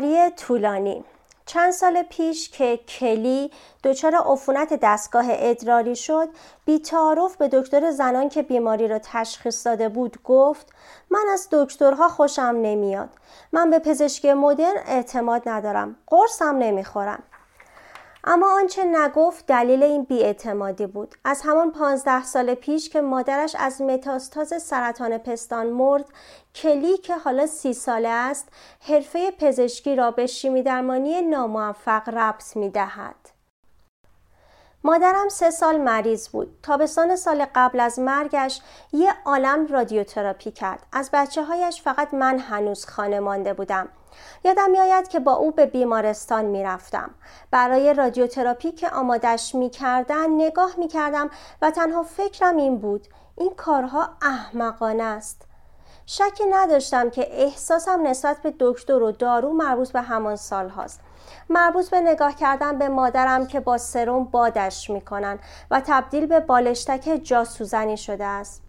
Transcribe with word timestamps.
بیماری 0.00 0.30
طولانی. 0.30 1.04
چند 1.46 1.72
سال 1.72 2.02
پیش 2.02 2.50
که 2.50 2.76
کلی 2.88 3.50
دچار 3.84 4.14
عفونت 4.14 4.78
دستگاه 4.82 5.24
ادراری 5.28 5.96
شد 5.96 6.28
بیتعارف 6.64 7.36
به 7.36 7.48
دکتر 7.48 7.90
زنان 7.90 8.28
که 8.28 8.42
بیماری 8.42 8.88
را 8.88 8.98
تشخیص 8.98 9.66
داده 9.66 9.88
بود 9.88 10.22
گفت 10.24 10.66
من 11.10 11.24
از 11.32 11.48
دکترها 11.52 12.08
خوشم 12.08 12.56
نمیاد. 12.62 13.08
من 13.52 13.70
به 13.70 13.78
پزشکی 13.78 14.32
مدرن 14.32 14.76
اعتماد 14.86 15.48
ندارم. 15.48 15.96
قرصم 16.06 16.56
نمی‌خورم. 16.58 17.22
اما 18.24 18.46
آنچه 18.56 18.84
نگفت 18.84 19.46
دلیل 19.46 19.82
این 19.82 20.04
بیاعتمادی 20.04 20.86
بود 20.86 21.14
از 21.24 21.42
همان 21.44 21.72
پانزده 21.72 22.24
سال 22.24 22.54
پیش 22.54 22.88
که 22.88 23.00
مادرش 23.00 23.56
از 23.58 23.82
متاستاز 23.82 24.62
سرطان 24.62 25.18
پستان 25.18 25.66
مرد 25.66 26.04
کلی 26.54 26.96
که 26.96 27.16
حالا 27.16 27.46
سی 27.46 27.72
ساله 27.72 28.08
است 28.08 28.48
حرفه 28.80 29.30
پزشکی 29.30 29.96
را 29.96 30.10
به 30.10 30.26
شیمی 30.26 30.62
درمانی 30.62 31.22
ناموفق 31.22 32.08
ربط 32.08 32.56
می 32.56 32.70
دهد. 32.70 33.29
مادرم 34.84 35.28
سه 35.28 35.50
سال 35.50 35.76
مریض 35.76 36.28
بود. 36.28 36.58
تابستان 36.62 37.16
سال 37.16 37.46
قبل 37.54 37.80
از 37.80 37.98
مرگش 37.98 38.60
یه 38.92 39.12
عالم 39.24 39.66
رادیوتراپی 39.66 40.50
کرد. 40.50 40.86
از 40.92 41.10
بچه 41.12 41.44
هایش 41.44 41.82
فقط 41.82 42.14
من 42.14 42.38
هنوز 42.38 42.86
خانه 42.86 43.20
مانده 43.20 43.54
بودم. 43.54 43.88
یادم 44.44 44.70
میآید 44.70 45.08
که 45.08 45.20
با 45.20 45.32
او 45.32 45.50
به 45.50 45.66
بیمارستان 45.66 46.44
می‌رفتم 46.44 47.10
برای 47.50 47.94
رادیوتراپی 47.94 48.72
که 48.72 48.90
آمادش 48.90 49.54
می‌کردن 49.54 50.30
نگاه 50.30 50.70
می‌کردم 50.78 51.30
و 51.62 51.70
تنها 51.70 52.02
فکرم 52.02 52.56
این 52.56 52.78
بود 52.78 53.06
این 53.36 53.54
کارها 53.54 54.08
احمقانه 54.22 55.02
است 55.02 55.42
شکی 56.06 56.44
نداشتم 56.50 57.10
که 57.10 57.42
احساسم 57.42 58.06
نسبت 58.06 58.42
به 58.42 58.54
دکتر 58.60 59.02
و 59.02 59.12
دارو 59.12 59.52
مربوط 59.52 59.92
به 59.92 60.00
همان 60.00 60.36
سال 60.36 60.68
هاست 60.68 61.00
مربوط 61.48 61.90
به 61.90 62.00
نگاه 62.00 62.34
کردن 62.34 62.78
به 62.78 62.88
مادرم 62.88 63.46
که 63.46 63.60
با 63.60 63.78
سرم 63.78 64.24
بادش 64.24 64.90
می‌کنن 64.90 65.38
و 65.70 65.82
تبدیل 65.86 66.26
به 66.26 66.40
بالشتک 66.40 67.20
جاسوزنی 67.22 67.96
شده 67.96 68.24
است. 68.24 68.62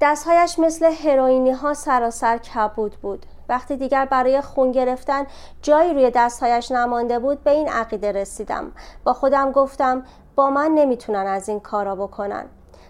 دستهایش 0.00 0.58
مثل 0.58 0.92
هروئینی 0.92 1.50
ها 1.50 1.74
سراسر 1.74 2.38
کبود 2.38 2.96
بود. 2.96 3.26
وقتی 3.48 3.76
دیگر 3.76 4.04
برای 4.04 4.40
خون 4.40 4.72
گرفتن 4.72 5.26
جایی 5.62 5.94
روی 5.94 6.10
دستهایش 6.10 6.70
نمانده 6.72 7.18
بود 7.18 7.44
به 7.44 7.50
این 7.50 7.68
عقیده 7.68 8.12
رسیدم. 8.12 8.72
با 9.04 9.12
خودم 9.12 9.52
گفتم 9.52 10.04
با 10.34 10.50
من 10.50 10.70
نمی‌تونن 10.70 11.26
از 11.26 11.48
این 11.48 11.60
کارا 11.60 11.96
بکنن. 11.96 12.46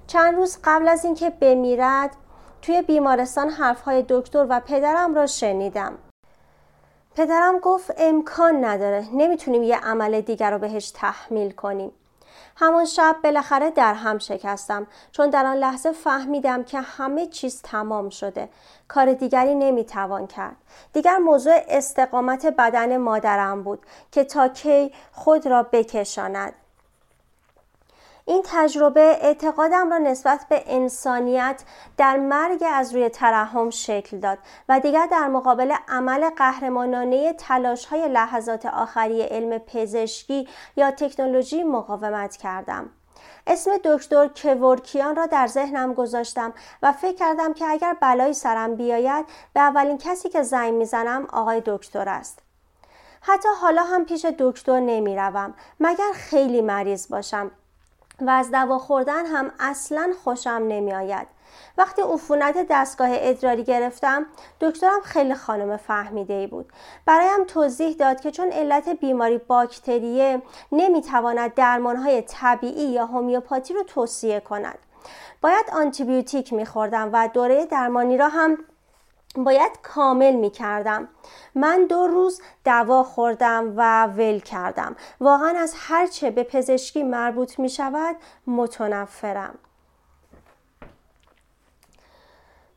چند 0.07 0.35
روز 0.35 0.59
قبل 0.65 0.89
از 0.89 1.05
اینکه 1.05 1.31
بمیرد 1.31 2.11
توی 2.63 2.83
بیمارستان 2.83 3.49
حرفهای 3.49 4.05
دکتر 4.09 4.47
و 4.49 4.61
پدرم 4.61 5.15
را 5.15 5.27
شنیدم. 5.27 5.93
پدرم 7.17 7.59
گفت 7.59 7.91
امکان 7.99 8.65
نداره. 8.65 9.07
نمی‌تونیم 9.13 9.63
یه 9.63 9.79
عمل 9.79 10.21
دیگر 10.21 10.51
رو 10.51 10.59
بهش 10.59 10.91
تحمیل 10.91 11.51
کنیم. 11.51 11.93
همان 12.57 12.85
شب 12.85 13.17
بالاخره 13.25 13.71
در 13.71 13.95
هم 13.95 14.19
شکستم. 14.19 14.87
چون 15.13 15.31
در 15.31 15.47
آن 15.47 15.57
لحظه 15.57 15.93
فهمیدم 15.93 16.65
که 16.65 16.81
همه 16.81 17.27
چیز 17.27 17.63
تمام 17.63 18.11
شده. 18.11 18.49
کار 18.89 19.13
دیگری 19.13 19.55
نمی‌توان 19.55 20.27
کرد. 20.27 20.57
دیگر 20.93 21.17
موضوع 21.17 21.55
استقامت 21.69 22.47
بدن 22.47 22.97
مادرم 22.97 23.63
بود 23.63 23.87
که 24.13 24.25
تا 24.25 24.49
کی 24.49 24.93
خود 25.13 25.47
را 25.47 25.63
بکشاند. 25.63 26.53
این 28.29 28.43
تجربه 28.45 29.01
اعتقادم 29.01 29.91
را 29.91 29.99
نسبت 29.99 30.47
به 30.49 30.65
انسانیت 30.67 31.63
در 31.97 32.17
مرگ 32.17 32.65
از 32.73 32.95
روی 32.95 33.09
ترحم 33.09 33.71
شکل 33.71 34.19
داد 34.19 34.39
و 34.69 34.81
دیگر 34.81 35.07
در 35.11 35.29
مقابل 35.29 35.75
عمل 35.89 36.31
قهرمانانه 36.31 37.33
تلاش 37.33 37.87
های 37.87 38.09
لحظات 38.09 38.67
آخری 38.67 39.23
علم 39.23 39.59
پزشکی 39.59 40.49
یا 40.77 40.91
تکنولوژی 40.91 41.63
مقاومت 41.63 42.37
کردم. 42.37 42.91
اسم 43.47 43.71
دکتر 43.85 44.29
کورکیان 44.29 45.17
را 45.17 45.27
در 45.27 45.47
ذهنم 45.47 45.95
گذاشتم 45.95 46.55
و 46.83 46.93
فکر 46.93 47.17
کردم 47.17 47.55
که 47.55 47.67
اگر 47.69 47.97
بلایی 48.01 48.35
سرم 48.35 48.75
بیاید 48.75 49.27
به 49.55 49.61
اولین 49.61 49.99
کسی 49.99 50.29
که 50.29 50.43
زنگ 50.43 50.75
می‌زنم 50.75 51.27
آقای 51.33 51.63
دکتر 51.67 52.09
است. 52.09 52.39
حتی 53.21 53.49
حالا 53.61 53.83
هم 53.83 54.05
پیش 54.05 54.25
دکتر 54.25 54.81
نمی 54.81 55.17
روم 55.17 55.55
مگر 55.81 56.13
خیلی 56.15 56.61
مریض 56.61 57.09
باشم 57.09 57.51
و 58.21 58.31
از 58.31 58.51
دوا 58.51 58.79
خوردن 58.79 59.27
هم 59.27 59.53
اصلا 59.61 60.13
خوشم 60.25 60.65
نمی 60.69 60.93
آید. 60.93 61.27
وقتی 61.79 62.03
عفونت 62.03 62.67
دستگاه 62.71 63.09
ادراری 63.13 63.65
گرفتم 63.65 64.27
دکترم 64.61 65.01
خیلی 65.05 65.35
خانم 65.35 65.77
فهمیده 65.77 66.35
ای 66.35 66.47
بود 66.47 66.73
برایم 67.07 67.45
توضیح 67.45 67.97
داد 67.97 68.21
که 68.21 68.31
چون 68.31 68.53
علت 68.53 68.89
بیماری 68.89 69.39
باکتریه 69.39 70.43
نمی‌تواند 70.73 71.55
درمانهای 71.55 72.23
طبیعی 72.23 72.89
یا 72.89 73.07
هومیوپاتی 73.07 73.75
رو 73.75 73.83
توصیه 73.83 74.41
کند 74.41 74.79
باید 75.41 75.67
آنتیبیوتیک 75.73 76.53
میخوردم 76.53 77.11
و 77.13 77.29
دوره 77.35 77.67
درمانی 77.67 78.17
را 78.17 78.29
هم 78.29 78.59
باید 79.45 79.73
کامل 79.83 80.35
می 80.35 80.51
کردم 80.51 81.09
من 81.55 81.87
دو 81.87 82.07
روز 82.07 82.41
دوا 82.65 83.03
خوردم 83.03 83.73
و 83.77 84.07
ول 84.07 84.39
کردم. 84.39 84.97
واقعا 85.21 85.59
از 85.59 85.75
هرچه 85.77 86.31
به 86.31 86.43
پزشکی 86.43 87.03
مربوط 87.03 87.59
می 87.59 87.69
شود 87.69 88.17
متنفرم. 88.47 89.59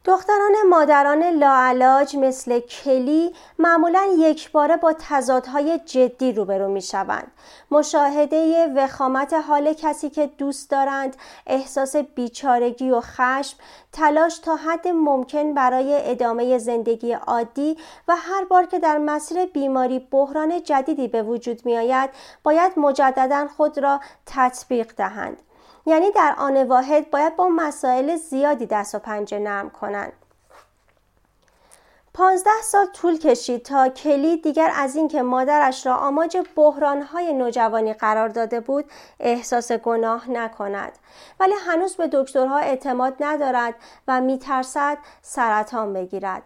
دختران 0.09 0.55
مادران 0.69 1.23
لاعلاج 1.23 2.15
مثل 2.15 2.59
کلی 2.59 3.35
معمولا 3.59 4.07
یک 4.17 4.51
باره 4.51 4.77
با 4.77 4.93
تضادهای 5.09 5.79
جدی 5.85 6.31
روبرو 6.31 6.67
می 6.67 6.81
شوند. 6.81 7.31
مشاهده 7.71 8.67
وخامت 8.75 9.33
حال 9.33 9.73
کسی 9.73 10.09
که 10.09 10.27
دوست 10.27 10.71
دارند، 10.71 11.15
احساس 11.47 11.95
بیچارگی 11.95 12.91
و 12.91 13.01
خشم، 13.01 13.57
تلاش 13.91 14.39
تا 14.39 14.55
حد 14.55 14.87
ممکن 14.87 15.53
برای 15.53 16.11
ادامه 16.11 16.57
زندگی 16.57 17.13
عادی 17.13 17.77
و 18.07 18.15
هر 18.15 18.45
بار 18.45 18.65
که 18.65 18.79
در 18.79 18.97
مسیر 18.97 19.45
بیماری 19.45 19.99
بحران 19.99 20.63
جدیدی 20.63 21.07
به 21.07 21.23
وجود 21.23 21.65
می 21.65 21.77
آید، 21.77 22.09
باید 22.43 22.79
مجددا 22.79 23.47
خود 23.57 23.79
را 23.79 23.99
تطبیق 24.25 24.93
دهند. 24.97 25.37
یعنی 25.85 26.11
در 26.11 26.35
آن 26.37 26.63
واحد 26.63 27.11
باید 27.11 27.35
با 27.35 27.47
مسائل 27.47 28.15
زیادی 28.15 28.65
دست 28.65 28.95
و 28.95 28.99
پنجه 28.99 29.39
نرم 29.39 29.69
کنند. 29.69 30.13
پانزده 32.13 32.61
سال 32.63 32.85
طول 32.85 33.17
کشید 33.17 33.63
تا 33.63 33.89
کلی 33.89 34.37
دیگر 34.37 34.71
از 34.75 34.95
اینکه 34.95 35.21
مادرش 35.21 35.85
را 35.85 35.95
آماج 35.95 36.37
بحرانهای 36.55 37.33
نوجوانی 37.33 37.93
قرار 37.93 38.29
داده 38.29 38.59
بود 38.59 38.85
احساس 39.19 39.71
گناه 39.71 40.31
نکند. 40.31 40.91
ولی 41.39 41.53
هنوز 41.53 41.95
به 41.95 42.09
دکترها 42.13 42.57
اعتماد 42.57 43.15
ندارد 43.19 43.75
و 44.07 44.21
میترسد 44.21 44.97
سرطان 45.21 45.93
بگیرد. 45.93 46.43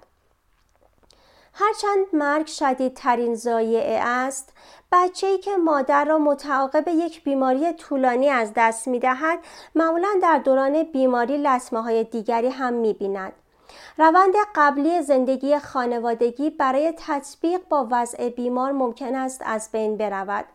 هرچند 1.53 2.05
مرگ 2.13 2.47
شدیدترین 2.47 3.35
زایعه 3.35 3.99
است 3.99 4.53
بچه 4.95 5.27
ای 5.27 5.37
که 5.37 5.57
مادر 5.57 6.05
را 6.05 6.17
متعاقب 6.17 6.87
یک 6.87 7.23
بیماری 7.23 7.73
طولانی 7.73 8.29
از 8.29 8.51
دست 8.55 8.87
می 8.87 8.99
دهد 8.99 9.39
معمولا 9.75 10.09
در 10.21 10.37
دوران 10.37 10.83
بیماری 10.83 11.37
لسمه 11.37 11.81
های 11.81 12.03
دیگری 12.03 12.49
هم 12.49 12.73
می 12.73 12.93
بیند. 12.93 13.33
روند 13.97 14.33
قبلی 14.55 15.01
زندگی 15.01 15.59
خانوادگی 15.59 16.49
برای 16.49 16.93
تطبیق 16.97 17.61
با 17.69 17.87
وضع 17.91 18.29
بیمار 18.29 18.71
ممکن 18.71 19.15
است 19.15 19.41
از 19.45 19.69
بین 19.71 19.97
برود. 19.97 20.45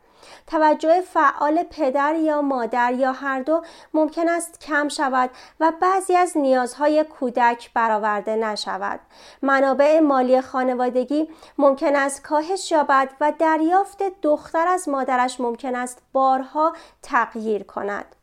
توجه 0.46 1.00
فعال 1.00 1.62
پدر 1.62 2.14
یا 2.14 2.42
مادر 2.42 2.92
یا 2.92 3.12
هر 3.12 3.42
دو 3.42 3.62
ممکن 3.94 4.28
است 4.28 4.60
کم 4.60 4.88
شود 4.88 5.30
و 5.60 5.72
بعضی 5.80 6.16
از 6.16 6.36
نیازهای 6.36 7.04
کودک 7.04 7.72
برآورده 7.74 8.36
نشود. 8.36 9.00
منابع 9.42 10.00
مالی 10.00 10.40
خانوادگی 10.40 11.28
ممکن 11.58 11.96
است 11.96 12.22
کاهش 12.22 12.72
یابد 12.72 13.10
و 13.20 13.32
دریافت 13.38 14.02
دختر 14.22 14.68
از 14.68 14.88
مادرش 14.88 15.40
ممکن 15.40 15.74
است 15.74 16.02
بارها 16.12 16.72
تغییر 17.02 17.62
کند. 17.62 18.14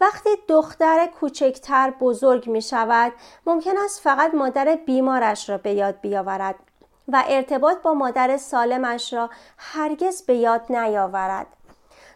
وقتی 0.00 0.30
دختر 0.48 1.06
کوچکتر 1.20 1.90
بزرگ 2.00 2.50
می 2.50 2.62
شود 2.62 3.12
ممکن 3.46 3.78
است 3.84 4.00
فقط 4.00 4.34
مادر 4.34 4.78
بیمارش 4.86 5.50
را 5.50 5.58
به 5.58 5.72
یاد 5.72 6.00
بیاورد 6.00 6.69
و 7.08 7.24
ارتباط 7.28 7.82
با 7.82 7.94
مادر 7.94 8.36
سالمش 8.36 9.12
را 9.12 9.30
هرگز 9.58 10.22
به 10.22 10.34
یاد 10.34 10.62
نیاورد. 10.68 11.46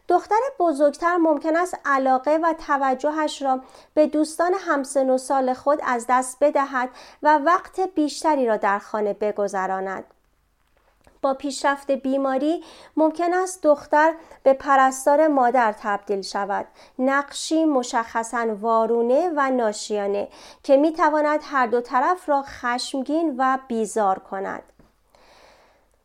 دختر 0.09 0.41
بزرگتر 0.59 1.17
ممکن 1.17 1.57
است 1.57 1.79
علاقه 1.85 2.39
و 2.43 2.55
توجهش 2.67 3.43
را 3.43 3.61
به 3.95 4.07
دوستان 4.07 4.53
همسن 4.55 5.11
و 5.11 5.19
سال 5.19 5.55
خود 5.55 5.81
از 5.87 6.07
دست 6.09 6.37
بدهد 6.41 6.91
و 7.23 7.39
وقت 7.39 7.81
بیشتری 7.81 8.47
را 8.47 8.57
در 8.57 8.79
خانه 8.79 9.13
بگذراند. 9.13 10.05
با 11.25 11.35
پیشرفت 11.35 11.91
بیماری 11.91 12.65
ممکن 12.97 13.35
است 13.35 13.63
دختر 13.63 14.15
به 14.43 14.53
پرستار 14.53 15.29
مادر 15.29 15.75
تبدیل 15.83 16.23
شود 16.23 16.67
نقشی 16.99 17.65
مشخصا 17.65 18.47
وارونه 18.61 19.31
و 19.37 19.51
ناشیانه 19.51 20.29
که 20.63 20.77
می 20.77 20.93
تواند 20.93 21.41
هر 21.43 21.67
دو 21.67 21.81
طرف 21.81 22.29
را 22.29 22.43
خشمگین 22.43 23.35
و 23.39 23.59
بیزار 23.69 24.19
کند 24.19 24.63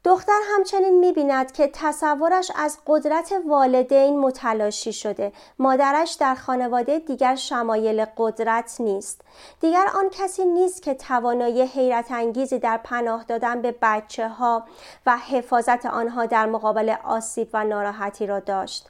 دختر 0.03 0.39
همچنین 0.55 0.99
می‌بیند 0.99 1.51
که 1.51 1.69
تصورش 1.73 2.51
از 2.55 2.77
قدرت 2.87 3.33
والدین 3.47 4.19
متلاشی 4.19 4.93
شده. 4.93 5.31
مادرش 5.59 6.13
در 6.13 6.35
خانواده 6.35 6.99
دیگر 6.99 7.35
شمایل 7.35 8.05
قدرت 8.17 8.75
نیست. 8.79 9.21
دیگر 9.59 9.85
آن 9.95 10.09
کسی 10.09 10.45
نیست 10.45 10.81
که 10.81 10.93
توانایی 10.93 11.61
حیرت 11.61 12.11
انگیزی 12.11 12.59
در 12.59 12.77
پناه 12.77 13.23
دادن 13.23 13.61
به 13.61 13.75
بچه 13.81 14.27
ها 14.27 14.63
و 15.05 15.17
حفاظت 15.17 15.85
آنها 15.85 16.25
در 16.25 16.45
مقابل 16.45 16.95
آسیب 17.03 17.49
و 17.53 17.63
ناراحتی 17.63 18.27
را 18.27 18.39
داشت. 18.39 18.89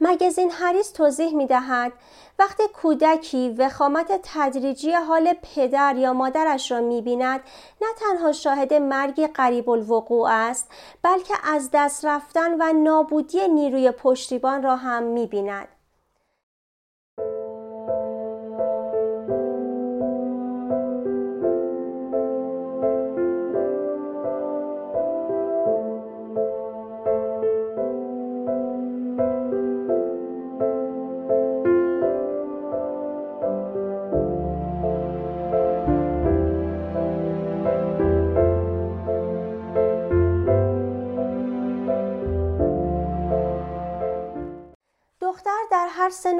مگزین 0.00 0.50
هریس 0.50 0.90
توضیح 0.90 1.34
می 1.34 1.46
دهد 1.46 1.92
وقتی 2.38 2.62
کودکی 2.82 3.54
وخامت 3.58 4.20
تدریجی 4.22 4.92
حال 4.92 5.34
پدر 5.42 5.96
یا 5.96 6.12
مادرش 6.12 6.70
را 6.70 6.80
می 6.80 7.02
بیند 7.02 7.40
نه 7.82 7.88
تنها 8.00 8.32
شاهد 8.32 8.74
مرگ 8.74 9.32
قریب 9.32 9.70
الوقوع 9.70 10.28
است 10.30 10.70
بلکه 11.02 11.34
از 11.44 11.70
دست 11.72 12.04
رفتن 12.04 12.54
و 12.60 12.72
نابودی 12.72 13.48
نیروی 13.48 13.90
پشتیبان 13.90 14.62
را 14.62 14.76
هم 14.76 15.02
می 15.02 15.26
بیند. 15.26 15.68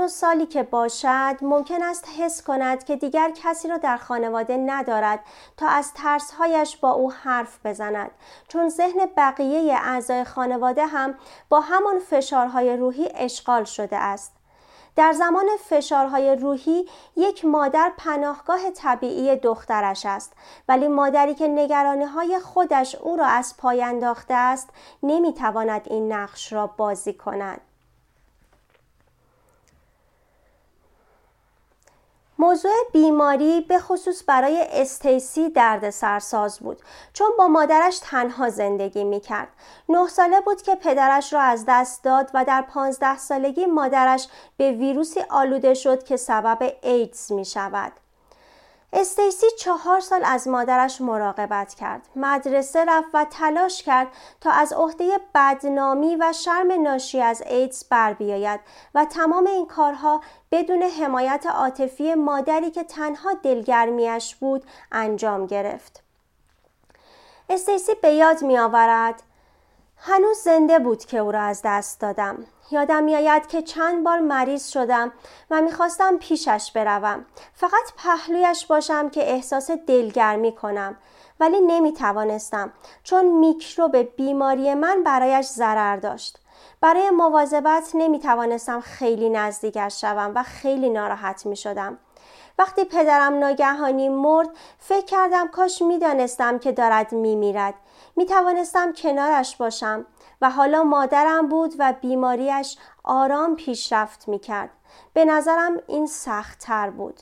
و 0.05 0.09
سالی 0.09 0.47
که 0.47 0.63
باشد 0.63 1.37
ممکن 1.43 1.83
است 1.83 2.09
حس 2.19 2.43
کند 2.43 2.85
که 2.85 2.97
دیگر 2.97 3.31
کسی 3.31 3.69
را 3.69 3.77
در 3.77 3.97
خانواده 3.97 4.57
ندارد 4.57 5.21
تا 5.57 5.69
از 5.69 5.93
ترسهایش 5.95 6.77
با 6.77 6.91
او 6.91 7.13
حرف 7.13 7.67
بزند. 7.67 8.11
چون 8.49 8.69
ذهن 8.69 9.01
بقیه 9.17 9.75
اعضای 9.75 10.25
خانواده 10.25 10.87
هم 10.87 11.15
با 11.49 11.61
همان 11.61 11.99
فشارهای 11.99 12.77
روحی 12.77 13.09
اشغال 13.15 13.65
شده 13.65 13.97
است. 13.97 14.33
در 14.97 15.13
زمان 15.13 15.47
فشارهای 15.69 16.37
روحی 16.37 16.89
یک 17.17 17.45
مادر 17.45 17.93
پناهگاه 17.99 18.71
طبیعی 18.71 19.37
دخترش 19.37 20.07
است. 20.07 20.33
ولی 20.69 20.89
مادری 20.89 21.35
که 21.35 21.49
نگرانی 21.49 22.05
های 22.05 22.39
خودش 22.39 22.95
او 22.95 23.17
را 23.17 23.27
از 23.27 23.55
پای 23.59 23.83
انداخته 23.83 24.35
است 24.35 24.71
نمی‌تواند 25.03 25.83
این 25.91 26.13
نقش 26.13 26.53
را 26.53 26.67
بازی 26.67 27.13
کند. 27.13 27.61
موضوع 32.39 32.73
بیماری 32.93 33.61
به 33.61 33.79
خصوص 33.79 34.23
برای 34.27 34.67
استیسی 34.71 35.51
درد 35.51 35.91
سرساز 35.91 36.59
بود 36.59 36.83
چون 37.13 37.29
با 37.39 37.49
مادرش 37.49 37.99
تنها 37.99 38.51
زندگی 38.51 39.05
می 39.05 39.21
کرد. 39.21 39.49
نه 39.89 40.09
ساله 40.09 40.41
بود 40.41 40.63
که 40.63 40.75
پدرش 40.75 41.33
را 41.33 41.41
از 41.41 41.65
دست 41.69 42.05
داد 42.05 42.31
و 42.35 42.45
در 42.45 42.63
پانزده 42.63 43.19
سالگی 43.19 43.67
مادرش 43.67 44.29
به 44.57 44.73
ویروسی 44.73 45.21
آلوده 45.31 45.75
شد 45.75 46.03
که 46.03 46.17
سبب 46.17 46.73
ایدز 46.83 47.33
می 47.33 47.45
شود. 47.45 47.93
استیسی 48.97 49.47
چهار 49.59 50.01
سال 50.01 50.21
از 50.25 50.49
مادرش 50.49 51.01
مراقبت 51.01 51.75
کرد. 51.75 52.09
مدرسه 52.17 52.85
رفت 52.85 53.09
و 53.15 53.25
تلاش 53.25 53.83
کرد 53.83 54.09
تا 54.41 54.51
از 54.51 54.73
عهده 54.73 55.21
بدنامی 55.35 56.17
و 56.17 56.33
شرم 56.33 56.83
ناشی 56.83 57.21
از 57.21 57.43
ایدز 57.47 57.85
بر 57.85 58.13
بیاید 58.13 58.61
و 58.95 59.05
تمام 59.05 59.47
این 59.47 59.67
کارها 59.67 60.21
بدون 60.51 60.83
حمایت 60.83 61.47
عاطفی 61.47 62.15
مادری 62.15 62.71
که 62.71 62.85
تنها 62.85 63.33
دلگرمیش 63.33 64.35
بود 64.35 64.65
انجام 64.93 65.47
گرفت. 65.47 66.03
استیسی 67.49 67.95
به 67.95 68.11
یاد 68.11 68.43
می 68.43 68.59
آورد 68.59 69.23
هنوز 70.07 70.39
زنده 70.39 70.79
بود 70.79 71.05
که 71.05 71.19
او 71.19 71.33
را 71.33 71.43
از 71.43 71.61
دست 71.65 72.01
دادم. 72.01 72.47
یادم 72.71 73.03
میآید 73.03 73.47
که 73.47 73.63
چند 73.63 74.05
بار 74.05 74.19
مریض 74.19 74.69
شدم 74.69 75.13
و 75.51 75.63
می‌خواستم 75.63 76.19
پیشش 76.19 76.71
بروم 76.75 77.25
فقط 77.55 77.93
پهلویش 77.97 78.67
باشم 78.67 79.11
که 79.11 79.33
احساس 79.33 79.71
دلگرمی 79.71 80.55
کنم 80.55 80.97
ولی 81.41 81.61
نمی 81.61 81.93
توانستم 81.93 82.73
چون 83.03 83.39
میکروب 83.39 83.97
بیماری 83.97 84.75
من 84.75 85.03
برایش 85.03 85.47
ضرر 85.47 85.97
داشت 85.97 86.39
برای 86.81 87.11
مواظبت 87.11 87.91
نمی 87.95 88.19
توانستم 88.19 88.81
خیلی 88.81 89.31
نزدیکش 89.31 90.01
شوم 90.01 90.33
و 90.35 90.43
خیلی 90.43 90.91
ناراحت 90.91 91.47
می 91.47 91.57
شدم. 91.57 91.99
وقتی 92.59 92.85
پدرم 92.85 93.39
ناگهانی 93.39 94.09
مرد 94.09 94.49
فکر 94.79 95.05
کردم 95.05 95.49
کاش 95.49 95.83
می‌دانستم 95.83 96.59
که 96.59 96.73
دارد 96.73 97.13
میمیرد 97.13 97.75
می 98.17 98.27
توانستم 98.27 98.93
کنارش 98.93 99.57
باشم 99.57 100.07
و 100.41 100.51
حالا 100.51 100.85
مادرم 100.85 101.49
بود 101.49 101.75
و 101.79 101.95
بیماریش 102.01 102.79
آرام 103.05 103.57
پیشرفت 103.57 104.29
می 104.29 104.39
کرد. 104.39 104.71
به 105.13 105.25
نظرم 105.25 105.77
این 105.87 106.07
سخت 106.07 106.59
تر 106.59 106.91
بود. 106.91 107.21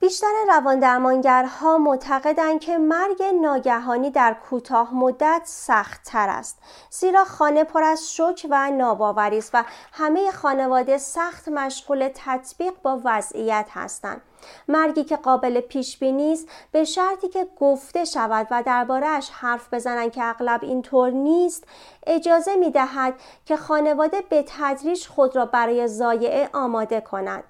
بیشتر 0.00 0.32
روان 0.48 0.80
درمانگرها 0.80 1.78
معتقدند 1.78 2.60
که 2.60 2.78
مرگ 2.78 3.22
ناگهانی 3.22 4.10
در 4.10 4.34
کوتاه 4.34 4.94
مدت 4.94 5.42
سخت 5.44 6.02
تر 6.04 6.28
است 6.28 6.58
زیرا 6.90 7.24
خانه 7.24 7.64
پر 7.64 7.82
از 7.82 8.14
شک 8.14 8.46
و 8.50 8.70
ناباوری 8.70 9.38
است 9.38 9.50
و 9.54 9.64
همه 9.92 10.30
خانواده 10.30 10.98
سخت 10.98 11.48
مشغول 11.48 12.10
تطبیق 12.14 12.72
با 12.82 13.00
وضعیت 13.04 13.66
هستند. 13.70 14.20
مرگی 14.68 15.04
که 15.04 15.16
قابل 15.16 15.60
پیش 15.60 15.98
بینی 15.98 16.32
است 16.32 16.48
به 16.72 16.84
شرطی 16.84 17.28
که 17.28 17.48
گفته 17.60 18.04
شود 18.04 18.46
و 18.50 18.62
دربارهش 18.66 19.30
حرف 19.32 19.74
بزنند 19.74 20.12
که 20.12 20.24
اغلب 20.24 20.60
اینطور 20.62 21.10
نیست 21.10 21.64
اجازه 22.06 22.56
می 22.56 22.70
دهد 22.70 23.14
که 23.44 23.56
خانواده 23.56 24.20
به 24.20 24.44
تدریج 24.48 25.06
خود 25.06 25.36
را 25.36 25.46
برای 25.46 25.88
زایعه 25.88 26.50
آماده 26.52 27.00
کند. 27.00 27.44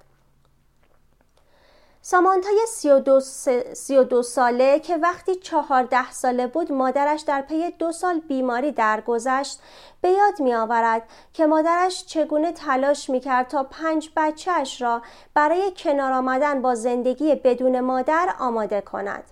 سامانتای 2.09 2.65
32, 2.67 3.19
32 3.73 4.23
ساله 4.23 4.79
که 4.79 4.97
وقتی 4.97 5.35
چهارده 5.35 6.11
ساله 6.11 6.47
بود 6.47 6.71
مادرش 6.71 7.21
در 7.21 7.41
پی 7.41 7.71
دو 7.71 7.91
سال 7.91 8.19
بیماری 8.19 8.71
درگذشت 8.71 9.59
به 10.01 10.09
یاد 10.09 10.39
می 10.39 10.53
آورد 10.53 11.03
که 11.33 11.47
مادرش 11.47 12.05
چگونه 12.05 12.51
تلاش 12.51 13.09
می 13.09 13.19
کرد 13.19 13.47
تا 13.47 13.63
پنج 13.63 14.09
بچهش 14.15 14.81
را 14.81 15.01
برای 15.33 15.71
کنار 15.77 16.13
آمدن 16.13 16.61
با 16.61 16.75
زندگی 16.75 17.35
بدون 17.35 17.79
مادر 17.79 18.35
آماده 18.39 18.81
کند. 18.81 19.23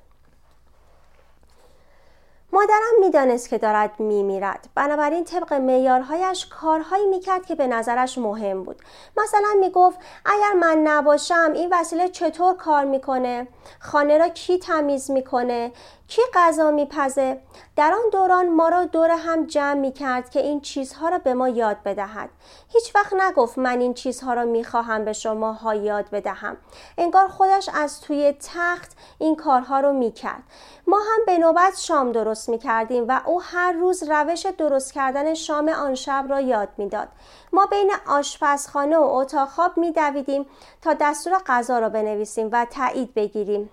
مادرم 2.56 3.00
می‌دانست 3.00 3.50
که 3.50 3.58
دارد 3.58 4.00
میمیرد. 4.00 4.70
بنابراین 4.76 5.24
طبق 5.24 5.54
معیارهایش 5.54 6.46
کارهایی 6.46 7.06
می‌کرد 7.08 7.46
که 7.46 7.56
به 7.56 7.68
نظرش 7.68 8.18
مهم 8.18 8.64
بود. 8.64 8.82
مثلا 9.18 9.48
می‌گفت 9.60 10.00
اگر 10.26 10.54
من 10.54 10.78
نباشم 10.84 11.52
این 11.56 11.70
وسیله 11.72 12.10
چطور 12.10 12.56
کار 12.56 12.86
می‌کنه؟ 12.86 13.48
خانه 13.80 14.18
را 14.18 14.28
کی 14.28 14.60
تمیز 14.60 15.12
می‌کنه؟ 15.12 15.72
کی 16.08 16.22
غذا 16.34 16.72
میپزه؟ 16.72 17.42
در 17.76 17.94
آن 17.94 18.10
دوران 18.12 18.50
ما 18.50 18.70
را 18.70 18.86
دور 18.86 19.12
هم 19.12 19.46
جمع 19.46 19.74
می 19.74 19.92
کرد 19.92 20.30
که 20.30 20.40
این 20.40 20.62
چیزها 20.62 21.10
را 21.10 21.18
به 21.18 21.34
ما 21.34 21.50
یاد 21.50 21.78
بدهد. 21.86 22.30
هیچ 22.70 22.96
وقت 22.96 23.14
نگفت 23.14 23.58
من 23.58 23.80
این 23.80 23.94
چیزها 23.94 24.34
را 24.34 24.46
می‌خواهم 24.46 25.06
به 25.06 25.14
شما 25.14 25.54
ها 25.54 25.76
یاد 25.76 26.10
بدهم. 26.10 26.58
انگار 26.98 27.28
خودش 27.28 27.70
از 27.74 28.02
توی 28.02 28.36
تخت 28.54 28.98
این 29.18 29.36
کارها 29.36 29.80
رو 29.80 29.94
می‌کرد. 29.94 30.44
ما 30.88 31.00
هم 31.00 31.26
به 31.26 31.38
نوبت 31.38 31.80
شام 31.80 32.12
درست 32.12 32.50
می‌کردیم 32.50 33.06
و 33.08 33.22
او 33.26 33.42
هر 33.42 33.72
روز 33.72 34.04
روش 34.04 34.46
درست 34.46 34.94
کردن 34.94 35.34
شام 35.34 35.70
آن 35.70 35.96
شب 35.96 36.26
را 36.30 36.40
یاد 36.40 36.70
می‌داد. 36.78 37.08
ما 37.54 37.66
بین 37.66 37.92
آشپزخانه 38.08 38.98
و 38.98 39.04
اتاق 39.04 39.50
خواب 39.50 39.78
میدویدیم 39.78 40.46
تا 40.82 40.94
دستور 40.94 41.34
غذا 41.46 41.80
را 41.80 41.90
بنویسیم 41.90 42.50
و 42.52 42.66
تایید 42.66 43.14
بگیریم. 43.14 43.70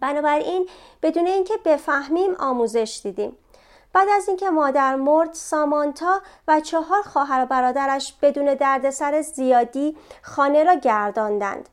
بنابراین 0.00 0.68
بدون 1.02 1.26
اینکه 1.26 1.54
بفهمیم 1.64 2.34
آموزش 2.34 3.00
دیدیم. 3.02 3.36
بعد 3.92 4.08
از 4.08 4.28
اینکه 4.28 4.50
مادر 4.50 4.96
مرد 4.96 5.32
سامانتا 5.32 6.20
و 6.48 6.60
چهار 6.60 7.02
خواهر 7.02 7.42
و 7.42 7.46
برادرش 7.46 8.14
بدون 8.22 8.54
دردسر 8.54 9.22
زیادی 9.22 9.96
خانه 10.22 10.64
را 10.64 10.74
گرداندند. 10.74 11.68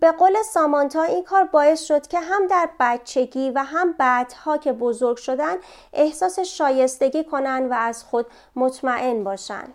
به 0.00 0.12
قول 0.12 0.42
سامانتا 0.42 1.02
این 1.02 1.24
کار 1.24 1.44
باعث 1.44 1.82
شد 1.82 2.06
که 2.06 2.20
هم 2.20 2.46
در 2.46 2.68
بچگی 2.80 3.50
و 3.50 3.58
هم 3.58 3.92
بعدها 3.92 4.56
که 4.56 4.72
بزرگ 4.72 5.16
شدن 5.16 5.56
احساس 5.92 6.38
شایستگی 6.38 7.24
کنند 7.24 7.70
و 7.70 7.74
از 7.74 8.04
خود 8.04 8.26
مطمئن 8.56 9.24
باشند. 9.24 9.74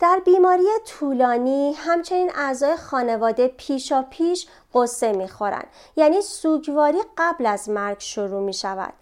در 0.00 0.20
بیماری 0.24 0.66
طولانی 0.86 1.72
همچنین 1.72 2.30
اعضای 2.34 2.76
خانواده 2.76 3.48
پیشا 3.48 4.02
پیش 4.02 4.46
قصه 4.74 5.12
می‌خورن 5.12 5.64
یعنی 5.96 6.20
سوگواری 6.20 6.98
قبل 7.16 7.46
از 7.46 7.68
مرگ 7.68 8.00
شروع 8.00 8.42
می 8.42 8.52
شود. 8.52 8.92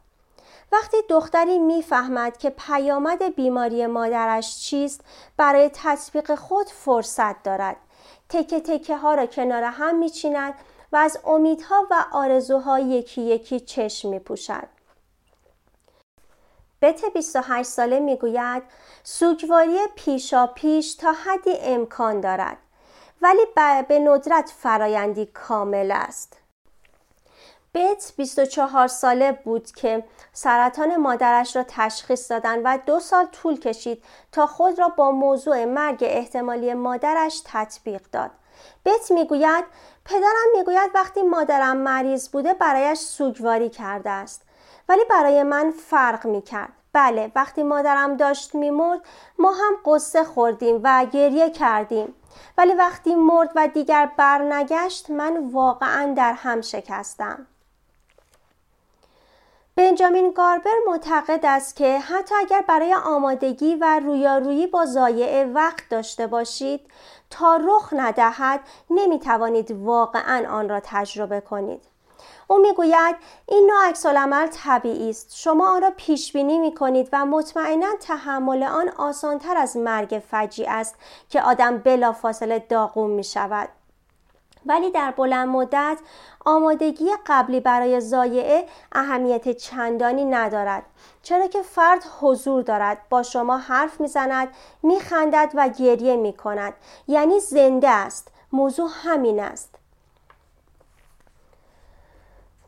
وقتی 0.73 0.97
دختری 1.09 1.59
می‌فهمد 1.59 2.37
که 2.37 2.51
پیامد 2.51 3.35
بیماری 3.35 3.87
مادرش 3.87 4.59
چیست 4.59 5.01
برای 5.37 5.71
تطبیق 5.75 6.35
خود 6.35 6.67
فرصت 6.67 7.43
دارد 7.43 7.77
تکه 8.29 8.61
تکه 8.61 8.97
ها 8.97 9.15
را 9.15 9.27
کنار 9.27 9.63
هم 9.63 9.99
میچیند 9.99 10.55
و 10.93 10.97
از 10.97 11.19
امیدها 11.25 11.87
و 11.91 12.05
آرزوها 12.13 12.79
یکی 12.79 13.23
یکی 13.23 13.61
چشم 13.61 14.09
می 14.09 14.19
پوشد. 14.19 14.76
بت 16.83 17.05
28 17.15 17.69
ساله 17.69 18.01
می‌گوید 18.01 18.63
سوگواری 19.03 19.79
پیشا 19.97 20.47
پیش 20.47 20.95
تا 20.95 21.13
حدی 21.13 21.59
امکان 21.61 22.21
دارد 22.21 22.57
ولی 23.23 23.47
به 23.89 23.99
ندرت 23.99 24.53
فرایندی 24.59 25.27
کامل 25.27 25.91
است. 25.91 26.37
بت 27.75 28.13
24 28.17 28.89
ساله 28.89 29.33
بود 29.33 29.71
که 29.71 30.05
سرطان 30.33 30.97
مادرش 30.97 31.57
را 31.57 31.65
تشخیص 31.69 32.31
دادن 32.31 32.63
و 32.63 32.79
دو 32.87 33.01
سال 33.01 33.27
طول 33.27 33.61
کشید 33.61 34.03
تا 34.33 34.47
خود 34.47 34.79
را 34.79 34.89
با 34.89 35.11
موضوع 35.11 35.65
مرگ 35.65 35.99
احتمالی 36.01 36.75
مادرش 36.75 37.43
تطبیق 37.45 38.03
داد. 38.13 38.31
بت 38.85 39.11
می‌گوید 39.11 39.65
پدرم 40.05 40.47
می‌گوید 40.57 40.91
وقتی 40.95 41.23
مادرم 41.23 41.77
مریض 41.77 42.29
بوده 42.29 42.55
برایش 42.55 42.99
سوگواری 42.99 43.69
کرده 43.69 44.11
است 44.11 44.46
ولی 44.89 45.05
برای 45.11 45.43
من 45.43 45.71
فرق 45.71 46.27
می‌کرد. 46.27 46.73
بله 46.93 47.33
وقتی 47.35 47.63
مادرم 47.63 48.17
داشت 48.17 48.55
میمرد 48.55 49.01
ما 49.39 49.51
هم 49.51 49.75
قصه 49.85 50.25
خوردیم 50.25 50.81
و 50.85 51.07
گریه 51.13 51.51
کردیم. 51.51 52.15
ولی 52.59 52.75
وقتی 52.75 53.15
مرد 53.15 53.51
و 53.57 53.69
دیگر 53.69 54.11
برنگشت 54.17 55.11
من 55.11 55.51
واقعا 55.51 56.15
در 56.17 56.33
هم 56.33 56.61
شکستم. 56.61 57.47
بنجامین 59.77 60.31
گاربر 60.31 60.75
معتقد 60.87 61.41
است 61.43 61.77
که 61.77 61.99
حتی 61.99 62.35
اگر 62.35 62.65
برای 62.69 62.95
آمادگی 62.95 63.75
و 63.75 64.01
رویارویی 64.05 64.67
با 64.67 64.85
زایعه 64.85 65.45
وقت 65.45 65.89
داشته 65.91 66.27
باشید 66.27 66.81
تا 67.31 67.57
رخ 67.57 67.93
ندهد 67.93 68.61
نمی 68.91 69.19
توانید 69.19 69.71
واقعا 69.71 70.49
آن 70.51 70.69
را 70.69 70.81
تجربه 70.85 71.41
کنید. 71.41 71.83
او 72.49 72.59
می‌گوید 72.59 73.17
این 73.49 73.71
نوع 73.71 73.89
عکس 73.89 74.07
عمل 74.07 74.47
طبیعی 74.47 75.11
است. 75.11 75.37
شما 75.37 75.75
آن 75.75 75.83
را 75.83 75.93
پیش 75.97 76.33
بینی 76.33 76.59
می 76.59 76.75
کنید 76.75 77.09
و 77.13 77.27
مطمئنا 77.27 77.97
تحمل 78.01 78.63
آن 78.63 78.89
آسانتر 78.89 79.57
از 79.57 79.77
مرگ 79.77 80.23
فجی 80.31 80.67
است 80.67 80.95
که 81.29 81.43
آدم 81.43 81.79
بلافاصله 81.79 82.59
داغون 82.59 83.11
می 83.11 83.25
شود 83.25 83.69
ولی 84.67 84.91
در 84.91 85.11
بلند 85.11 85.49
مدت 85.49 85.99
آمادگی 86.45 87.11
قبلی 87.27 87.61
برای 87.61 88.01
زایعه 88.01 88.67
اهمیت 88.93 89.49
چندانی 89.49 90.25
ندارد 90.25 90.83
چرا 91.23 91.47
که 91.47 91.63
فرد 91.63 92.05
حضور 92.21 92.63
دارد 92.63 92.99
با 93.11 93.23
شما 93.23 93.59
حرف 93.59 94.01
می‌زند 94.01 94.49
میخندد 94.83 95.51
و 95.55 95.69
گریه 95.69 96.17
می‌کند. 96.17 96.75
یعنی 97.09 97.41
زنده 97.41 97.91
است. 97.91 98.29
موضوع 98.53 98.91
همین 99.03 99.41
است. 99.41 99.76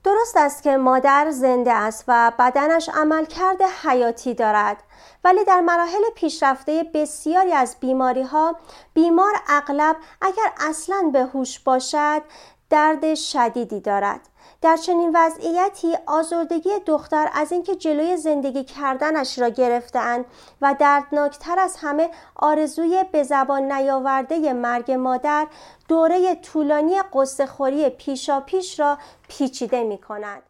درست 0.09 0.37
است 0.37 0.63
که 0.63 0.77
مادر 0.77 1.31
زنده 1.31 1.73
است 1.73 2.05
و 2.09 2.33
بدنش 2.39 2.89
عملکرد 2.89 3.63
حیاتی 3.63 4.35
دارد. 4.35 4.83
ولی 5.25 5.45
در 5.45 5.61
مراحل 5.61 6.03
پیشرفته 6.15 6.85
بسیاری 6.95 7.53
از 7.53 7.77
بیماری 7.81 8.23
ها 8.23 8.57
بیمار 8.95 9.33
اغلب 9.49 9.97
اگر 10.21 10.53
اصلا 10.69 11.11
به 11.13 11.25
هوش 11.25 11.59
باشد 11.59 12.23
درد 12.71 13.15
شدیدی 13.15 13.81
دارد. 13.81 14.21
در 14.63 14.77
چنین 14.77 15.11
وضعیتی 15.15 15.97
آزردگی 16.07 16.71
دختر 16.87 17.31
از 17.35 17.53
اینکه 17.53 17.77
جلوی 17.77 18.17
زندگی 18.17 18.65
کردنش 18.65 19.39
را 19.39 19.49
گرفتهاند 19.49 20.25
و 20.63 20.75
دردناکتر 20.79 21.59
از 21.59 21.77
همه 21.77 22.11
آرزوی 22.37 23.05
به 23.13 23.23
زبان 23.23 23.73
نیاورده 23.73 24.53
مرگ 24.53 24.93
مادر 24.93 25.47
دوره 25.89 26.35
طولانی 26.35 27.03
قصه 27.13 27.47
خوری 27.47 27.89
پیشا 27.91 28.41
پیش 28.41 28.81
را 28.81 28.99
پیچیده 29.29 29.85
می 29.85 29.99
کند. 29.99 30.48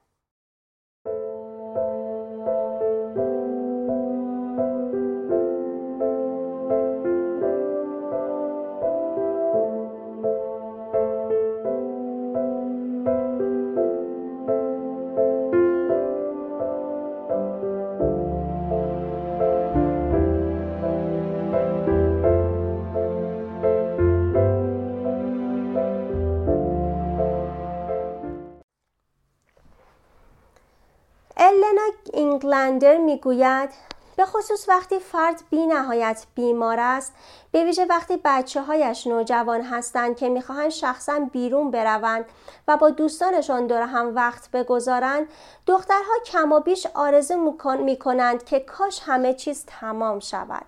اینگلندر 32.39 32.97
می‌گوید 32.97 33.71
به 34.17 34.25
خصوص 34.25 34.69
وقتی 34.69 34.99
فرد 34.99 35.43
بی 35.51 35.67
نهایت 35.67 36.27
بیمار 36.35 36.81
است 36.81 37.13
به 37.53 37.65
ویژه 37.65 37.85
وقتی 37.85 38.21
بچه 38.25 38.63
هایش 38.63 39.07
نوجوان 39.07 39.63
هستند 39.63 40.17
که 40.17 40.29
می‌خواهند 40.29 40.71
شخصا 40.71 41.21
بیرون 41.33 41.71
بروند 41.71 42.25
و 42.69 42.77
با 42.77 42.91
دوستانشان 42.91 43.67
دور 43.67 43.83
هم 43.83 44.15
وقت 44.15 44.51
بگذارند 44.51 45.27
دخترها 45.67 46.15
کم 46.27 46.53
و 46.53 46.61
بیش 46.61 46.87
آرزو 46.95 47.55
می‌کنند 47.85 48.45
که 48.45 48.61
کاش 48.61 49.01
همه 49.05 49.35
چیز 49.35 49.65
تمام 49.67 50.21
شود. 50.21 50.67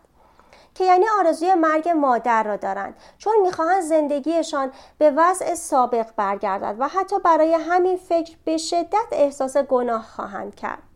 که 0.74 0.84
یعنی 0.84 1.04
آرزوی 1.18 1.54
مرگ 1.54 1.88
مادر 1.88 2.42
را 2.42 2.56
دارند 2.56 2.94
چون 3.18 3.34
می‌خواهند 3.42 3.82
زندگیشان 3.82 4.72
به 4.98 5.10
وضع 5.16 5.54
سابق 5.54 6.06
برگردد 6.16 6.76
و 6.78 6.88
حتی 6.88 7.18
برای 7.18 7.54
همین 7.54 7.96
فکر 7.96 8.36
به 8.44 8.56
شدت 8.56 9.08
احساس 9.12 9.56
گناه 9.56 10.02
خواهند 10.02 10.54
کرد. 10.54 10.89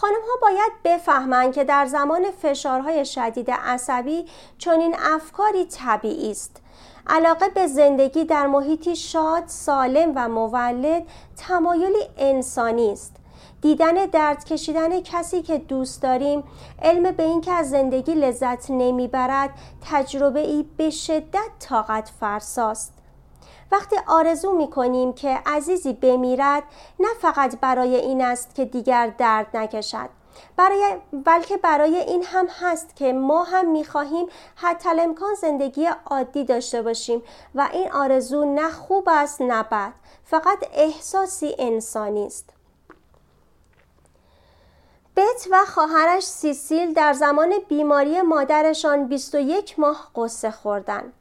خانم 0.00 0.20
ها 0.28 0.36
باید 0.42 0.72
بفهمند 0.84 1.54
که 1.54 1.64
در 1.64 1.86
زمان 1.86 2.30
فشارهای 2.42 3.04
شدید 3.04 3.50
عصبی 3.50 4.26
چنین 4.58 4.96
افکاری 4.98 5.64
طبیعی 5.64 6.30
است 6.30 6.62
علاقه 7.06 7.48
به 7.48 7.66
زندگی 7.66 8.24
در 8.24 8.46
محیطی 8.46 8.96
شاد، 8.96 9.42
سالم 9.46 10.12
و 10.14 10.28
مولد 10.28 11.02
تمایلی 11.36 12.02
انسانی 12.18 12.92
است. 12.92 13.16
دیدن 13.60 13.92
درد 13.92 14.44
کشیدن 14.44 15.00
کسی 15.00 15.42
که 15.42 15.58
دوست 15.58 16.02
داریم 16.02 16.44
علم 16.82 17.10
به 17.10 17.22
اینکه 17.22 17.52
از 17.52 17.70
زندگی 17.70 18.14
لذت 18.14 18.70
نمی‌برد 18.70 19.50
تجربه 19.90 20.40
ای 20.40 20.64
به 20.76 20.90
شدت 20.90 21.50
طاقت 21.60 22.12
فرساست 22.20 22.95
وقتی 23.72 23.96
آرزو 24.06 24.52
می 24.52 24.70
کنیم 24.70 25.12
که 25.12 25.38
عزیزی 25.46 25.92
بمیرد 25.92 26.62
نه 27.00 27.08
فقط 27.20 27.60
برای 27.60 27.96
این 27.96 28.22
است 28.22 28.54
که 28.54 28.64
دیگر 28.64 29.12
درد 29.18 29.56
نکشد 29.56 30.08
برای 30.56 30.96
بلکه 31.12 31.56
برای 31.56 31.96
این 31.96 32.24
هم 32.24 32.46
هست 32.60 32.96
که 32.96 33.12
ما 33.12 33.42
هم 33.42 33.70
می 33.70 33.84
خواهیم 33.84 34.26
حتی 34.56 34.88
امکان 35.00 35.34
زندگی 35.34 35.88
عادی 36.06 36.44
داشته 36.44 36.82
باشیم 36.82 37.22
و 37.54 37.68
این 37.72 37.92
آرزو 37.92 38.44
نه 38.44 38.70
خوب 38.70 39.08
است 39.08 39.40
نه 39.40 39.62
بد 39.62 39.92
فقط 40.24 40.58
احساسی 40.72 41.54
انسانی 41.58 42.26
است 42.26 42.50
بت 45.16 45.48
و 45.50 45.64
خواهرش 45.64 46.22
سیسیل 46.22 46.92
در 46.94 47.12
زمان 47.12 47.52
بیماری 47.68 48.22
مادرشان 48.22 49.08
21 49.08 49.78
ماه 49.78 50.10
قصه 50.16 50.50
خوردند. 50.50 51.12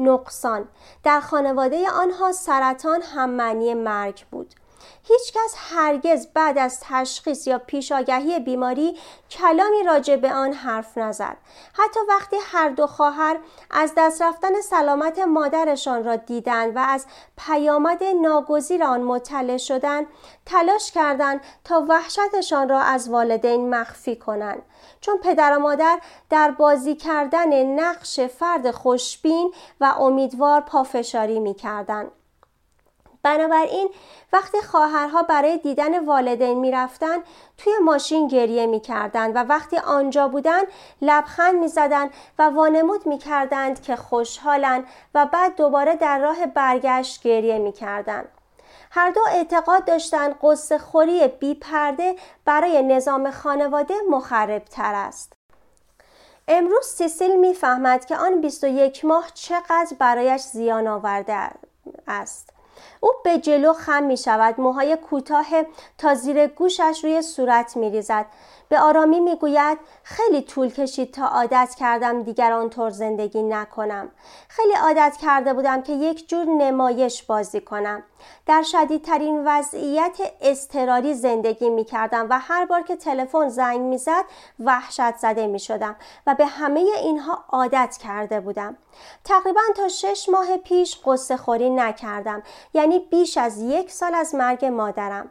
نقصان. 0.00 0.68
در 1.04 1.20
خانواده 1.20 1.90
آنها 1.90 2.32
سرطان 2.32 3.02
هم 3.02 3.30
معنی 3.30 3.74
مرگ 3.74 4.24
بود. 4.30 4.54
هیچکس 5.02 5.54
هرگز 5.56 6.26
بعد 6.34 6.58
از 6.58 6.80
تشخیص 6.82 7.46
یا 7.46 7.58
پیشاگهی 7.58 8.40
بیماری 8.40 8.98
کلامی 9.30 9.82
راجع 9.82 10.16
به 10.16 10.32
آن 10.32 10.52
حرف 10.52 10.98
نزد 10.98 11.36
حتی 11.72 12.00
وقتی 12.08 12.36
هر 12.44 12.68
دو 12.68 12.86
خواهر 12.86 13.38
از 13.70 13.92
دست 13.96 14.22
رفتن 14.22 14.60
سلامت 14.60 15.18
مادرشان 15.18 16.04
را 16.04 16.16
دیدند 16.16 16.76
و 16.76 16.78
از 16.78 17.06
پیامد 17.36 18.04
ناگزیر 18.04 18.84
آن 18.84 19.00
مطلع 19.00 19.56
شدند 19.56 20.06
تلاش 20.46 20.92
کردند 20.92 21.40
تا 21.64 21.84
وحشتشان 21.88 22.68
را 22.68 22.80
از 22.80 23.08
والدین 23.08 23.74
مخفی 23.74 24.16
کنند 24.16 24.62
چون 25.00 25.18
پدر 25.18 25.56
و 25.56 25.60
مادر 25.60 26.00
در 26.30 26.50
بازی 26.50 26.94
کردن 26.94 27.66
نقش 27.66 28.20
فرد 28.20 28.70
خوشبین 28.70 29.52
و 29.80 29.84
امیدوار 29.84 30.60
پافشاری 30.60 31.40
می 31.40 31.54
کردن. 31.54 32.10
بنابراین 33.22 33.88
وقتی 34.32 34.60
خواهرها 34.60 35.22
برای 35.22 35.58
دیدن 35.58 36.04
والدین 36.04 36.58
می‌رفتن 36.58 37.18
توی 37.58 37.72
ماشین 37.84 38.28
گریه 38.28 38.66
می‌کردند 38.66 39.36
و 39.36 39.38
وقتی 39.38 39.76
آنجا 39.76 40.28
بودن 40.28 40.62
لبخند 41.02 41.54
می‌زدند 41.54 42.10
و 42.38 42.42
وانمود 42.42 43.06
می‌کردند 43.06 43.82
که 43.82 43.96
خوشحالند 43.96 44.84
و 45.14 45.26
بعد 45.26 45.56
دوباره 45.56 45.96
در 45.96 46.18
راه 46.18 46.46
برگشت 46.46 47.22
گریه 47.22 47.58
می‌کردند 47.58 48.28
هر 48.90 49.10
دو 49.10 49.20
اعتقاد 49.30 49.84
داشتند 49.84 50.34
قصه 50.42 50.78
خوری 50.78 51.28
بی 51.28 51.54
پرده 51.54 52.16
برای 52.44 52.82
نظام 52.82 53.30
خانواده 53.30 53.94
مخرب 54.10 54.64
تر 54.64 54.94
است. 54.94 55.32
امروز 56.48 56.86
سیسیل 56.86 57.40
می‌فهمد 57.40 58.04
که 58.04 58.16
آن 58.16 58.40
21 58.40 59.04
ماه 59.04 59.30
چقدر 59.34 59.96
برایش 59.98 60.40
زیان 60.40 60.86
آورده 60.86 61.50
است. 62.08 62.50
او 63.00 63.10
به 63.24 63.38
جلو 63.38 63.72
خم 63.72 64.02
می 64.02 64.16
شود 64.16 64.60
موهای 64.60 64.96
کوتاه 64.96 65.46
تا 65.98 66.14
زیر 66.14 66.46
گوشش 66.46 67.00
روی 67.04 67.22
صورت 67.22 67.76
می 67.76 67.90
ریزد 67.90 68.26
به 68.70 68.80
آرامی 68.80 69.20
می 69.20 69.36
گوید 69.36 69.78
خیلی 70.02 70.42
طول 70.42 70.70
کشید 70.70 71.14
تا 71.14 71.26
عادت 71.26 71.74
کردم 71.78 72.22
دیگر 72.22 72.52
آنطور 72.52 72.90
زندگی 72.90 73.42
نکنم. 73.42 74.10
خیلی 74.48 74.72
عادت 74.72 75.16
کرده 75.22 75.54
بودم 75.54 75.82
که 75.82 75.92
یک 75.92 76.28
جور 76.28 76.44
نمایش 76.44 77.22
بازی 77.22 77.60
کنم. 77.60 78.02
در 78.46 78.62
شدیدترین 78.62 79.42
وضعیت 79.46 80.18
اضطراری 80.40 81.14
زندگی 81.14 81.70
می 81.70 81.84
کردم 81.84 82.26
و 82.30 82.38
هر 82.38 82.64
بار 82.64 82.82
که 82.82 82.96
تلفن 82.96 83.48
زنگ 83.48 83.80
می 83.80 83.98
زد 83.98 84.24
وحشت 84.60 85.16
زده 85.16 85.46
می 85.46 85.58
شدم 85.58 85.96
و 86.26 86.34
به 86.34 86.46
همه 86.46 86.80
اینها 86.80 87.44
عادت 87.48 87.98
کرده 88.02 88.40
بودم. 88.40 88.76
تقریبا 89.24 89.60
تا 89.76 89.88
شش 89.88 90.28
ماه 90.28 90.56
پیش 90.56 91.00
قصه 91.06 91.36
خوری 91.36 91.70
نکردم. 91.70 92.42
یعنی 92.74 92.89
بیش 92.98 93.38
از 93.38 93.58
یک 93.58 93.90
سال 93.92 94.14
از 94.14 94.34
مرگ 94.34 94.64
مادرم. 94.64 95.30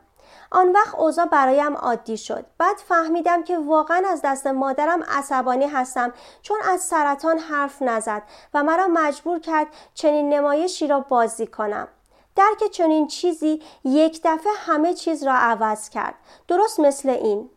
آن 0.51 0.71
وقت 0.71 0.95
اوضاع 0.95 1.25
برایم 1.25 1.73
عادی 1.77 2.17
شد. 2.17 2.45
بعد 2.57 2.77
فهمیدم 2.77 3.43
که 3.43 3.57
واقعا 3.57 4.03
از 4.07 4.21
دست 4.23 4.47
مادرم 4.47 5.03
عصبانی 5.03 5.65
هستم 5.65 6.13
چون 6.41 6.57
از 6.69 6.81
سرطان 6.81 7.37
حرف 7.39 7.81
نزد 7.81 8.23
و 8.53 8.63
مرا 8.63 8.87
مجبور 8.87 9.39
کرد 9.39 9.67
چنین 9.93 10.33
نمایشی 10.33 10.87
را 10.87 10.99
بازی 10.99 11.47
کنم. 11.47 11.87
درک 12.35 12.71
چنین 12.71 13.07
چیزی 13.07 13.61
یک 13.83 14.21
دفعه 14.23 14.53
همه 14.57 14.93
چیز 14.93 15.23
را 15.23 15.33
عوض 15.35 15.89
کرد. 15.89 16.15
درست 16.47 16.79
مثل 16.79 17.09
این. 17.09 17.49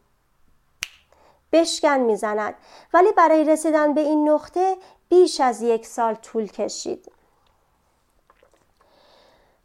بشکن 1.52 1.98
می‌زند. 1.98 2.54
ولی 2.94 3.12
برای 3.12 3.44
رسیدن 3.44 3.94
به 3.94 4.00
این 4.00 4.28
نقطه 4.28 4.76
بیش 5.08 5.40
از 5.40 5.62
یک 5.62 5.86
سال 5.86 6.14
طول 6.14 6.46
کشید. 6.46 7.12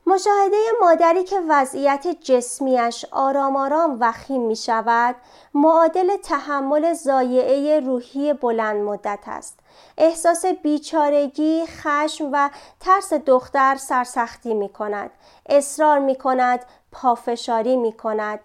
مشاهده 0.07 0.57
مادری 0.81 1.23
که 1.23 1.39
وضعیت 1.49 2.07
جسمیش 2.21 3.05
آرام 3.11 3.55
آرام 3.55 3.97
وخیم 3.99 4.41
می 4.41 4.55
شود 4.55 5.15
معادل 5.53 6.17
تحمل 6.17 6.93
زایعه 6.93 7.79
روحی 7.79 8.33
بلند 8.33 8.81
مدت 8.81 9.19
است. 9.27 9.59
احساس 9.97 10.45
بیچارگی، 10.45 11.65
خشم 11.65 12.29
و 12.31 12.49
ترس 12.79 13.13
دختر 13.13 13.75
سرسختی 13.75 14.53
می 14.53 14.69
کند. 14.69 15.11
اصرار 15.49 15.99
می 15.99 16.15
کند، 16.15 16.65
پافشاری 16.91 17.75
می 17.75 17.93
کند. 17.93 18.39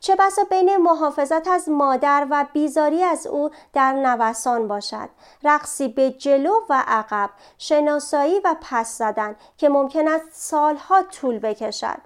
چه 0.00 0.16
بسا 0.16 0.42
بین 0.44 0.76
محافظت 0.76 1.48
از 1.48 1.68
مادر 1.68 2.26
و 2.30 2.46
بیزاری 2.52 3.02
از 3.02 3.26
او 3.26 3.50
در 3.72 3.92
نوسان 3.92 4.68
باشد. 4.68 5.08
رقصی 5.44 5.88
به 5.88 6.10
جلو 6.10 6.52
و 6.68 6.84
عقب 6.86 7.30
شناسایی 7.58 8.40
و 8.44 8.56
پس 8.60 8.98
زدن 8.98 9.36
که 9.58 9.68
ممکن 9.68 10.08
است 10.08 10.28
سالها 10.32 11.02
طول 11.02 11.38
بکشد. 11.38 11.98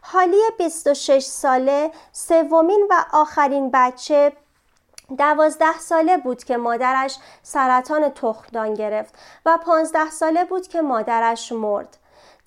حالی 0.00 0.40
26 0.58 1.24
ساله 1.24 1.90
سومین 2.12 2.86
و 2.90 3.04
آخرین 3.12 3.70
بچه 3.74 4.32
دوازده 5.18 5.78
ساله 5.78 6.16
بود 6.16 6.44
که 6.44 6.56
مادرش 6.56 7.18
سرطان 7.42 8.08
تخمدان 8.08 8.74
گرفت 8.74 9.14
و 9.46 9.58
پانزده 9.58 10.10
ساله 10.10 10.44
بود 10.44 10.68
که 10.68 10.82
مادرش 10.82 11.52
مرد. 11.52 11.97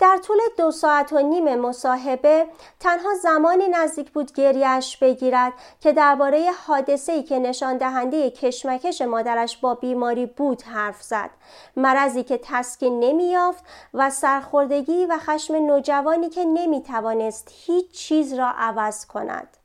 در 0.02 0.18
طول 0.18 0.38
دو 0.56 0.70
ساعت 0.70 1.12
و 1.12 1.18
نیم 1.18 1.60
مصاحبه 1.60 2.46
تنها 2.80 3.14
زمانی 3.14 3.68
نزدیک 3.68 4.10
بود 4.10 4.32
گریش 4.32 4.96
بگیرد 4.96 5.52
که 5.80 5.92
درباره 5.92 6.50
حادثه 6.66 7.12
ای 7.12 7.22
که 7.22 7.38
نشان 7.38 7.76
دهنده 7.76 8.30
کشمکش 8.30 9.02
مادرش 9.02 9.56
با 9.56 9.74
بیماری 9.74 10.26
بود 10.26 10.62
حرف 10.62 11.02
زد. 11.02 11.30
مرضی 11.76 12.22
که 12.22 12.40
تسکین 12.42 13.00
نمییافت 13.00 13.64
و 13.94 14.10
سرخوردگی 14.10 15.06
و 15.06 15.18
خشم 15.18 15.54
نوجوانی 15.54 16.28
که 16.28 16.44
نمی‌توانست 16.44 17.48
هیچ 17.52 17.90
چیز 17.90 18.34
را 18.34 18.52
عوض 18.56 19.06
کند. 19.06 19.56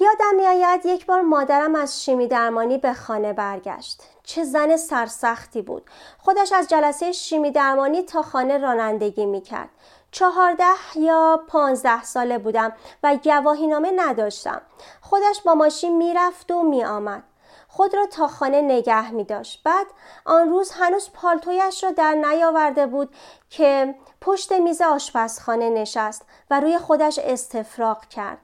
یادم 0.00 0.36
میآید 0.36 0.86
یک 0.86 1.06
بار 1.06 1.20
مادرم 1.20 1.74
از 1.74 2.04
شیمی 2.04 2.28
درمانی 2.28 2.78
به 2.78 2.94
خانه 2.94 3.32
برگشت. 3.32 4.02
چه 4.28 4.44
زن 4.44 4.76
سرسختی 4.76 5.62
بود 5.62 5.90
خودش 6.18 6.52
از 6.52 6.68
جلسه 6.68 7.12
شیمی 7.12 7.50
درمانی 7.50 8.02
تا 8.02 8.22
خانه 8.22 8.58
رانندگی 8.58 9.26
می‌کرد 9.26 9.68
چهارده 10.10 10.64
یا 10.94 11.40
پانزده 11.48 12.04
ساله 12.04 12.38
بودم 12.38 12.72
و 13.02 13.16
گواهی 13.24 13.66
نامه 13.66 13.92
نداشتم 13.96 14.60
خودش 15.00 15.42
با 15.44 15.54
ماشین 15.54 15.96
می‌رفت 15.96 16.50
و 16.50 16.62
میآمد 16.62 17.22
خود 17.68 17.94
را 17.94 18.06
تا 18.06 18.28
خانه 18.28 18.62
نگه 18.62 19.10
می 19.10 19.24
داشت. 19.24 19.62
بعد 19.64 19.86
آن 20.24 20.50
روز 20.50 20.70
هنوز 20.70 21.10
پالتویش 21.14 21.84
را 21.84 21.90
در 21.90 22.14
نیاورده 22.14 22.86
بود 22.86 23.14
که 23.50 23.94
پشت 24.20 24.52
میز 24.52 24.82
آشپزخانه 24.82 25.70
نشست 25.70 26.22
و 26.50 26.60
روی 26.60 26.78
خودش 26.78 27.18
استفراغ 27.18 28.04
کرد. 28.04 28.38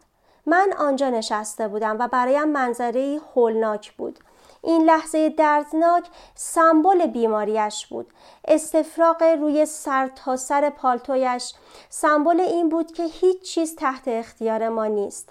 من 0.47 0.73
آنجا 0.79 1.11
نشسته 1.11 1.69
بودم 1.69 1.97
و 1.99 2.09
برایم 2.09 2.49
منظره 2.49 3.21
هولناک 3.35 3.93
بود. 3.93 4.19
این 4.65 4.83
لحظه 4.83 5.29
دردناک 5.29 6.05
سمبل 6.35 7.07
بیماریش 7.07 7.87
بود. 7.87 8.13
استفراغ 8.49 9.23
روی 9.23 9.67
سر 9.67 10.11
تا 10.25 10.37
سر 10.37 10.71
پالتویش 10.71 11.53
سمبل 11.89 12.41
این 12.41 12.69
بود 12.69 12.93
که 12.93 13.05
هیچ 13.05 13.43
چیز 13.43 13.77
تحت 13.77 14.09
اختیار 14.09 14.69
ما 14.69 14.87
نیست. 14.87 15.29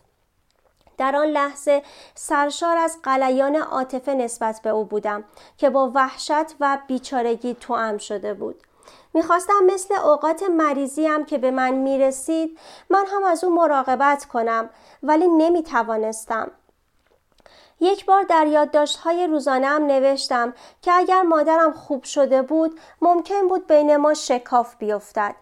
در 0.98 1.16
آن 1.16 1.28
لحظه 1.28 1.84
سرشار 2.16 2.78
از 2.78 2.98
قلیان 3.04 3.56
عاطفه 3.56 4.14
نسبت 4.14 4.62
به 4.62 4.70
او 4.70 4.86
بودم 4.86 5.24
که 5.58 5.70
با 5.70 5.92
وحشت 5.96 6.56
و 6.60 6.78
بیچارگی 6.88 7.54
توام 7.54 7.98
شده 7.98 8.34
بود. 8.34 8.56
می‌خواستم 9.14 9.64
مثل 9.66 9.94
اوقات 9.94 10.44
مریضیم 10.44 11.26
که 11.26 11.38
به 11.38 11.52
من 11.52 11.74
می‌رسید 11.74 12.60
من 12.90 13.06
هم 13.14 13.24
از 13.24 13.44
او 13.44 13.56
مراقبت 13.56 14.26
کنم 14.26 14.70
ولی 15.04 15.28
نمی‌توانستم. 15.28 16.52
یک 17.84 18.06
بار 18.06 18.24
در 18.24 18.48
یادداشت‌های 18.48 19.28
روزانه‌ام 19.28 19.86
نوشتم 19.86 20.54
که 20.82 20.92
اگر 20.94 21.22
مادرم 21.22 21.74
خوب 21.74 22.04
شده 22.04 22.42
بود 22.42 22.80
ممکن 23.02 23.48
بود 23.48 23.68
بین 23.68 23.98
ما 23.98 24.14
شکاف 24.14 24.76
بیفتد. 24.76 25.36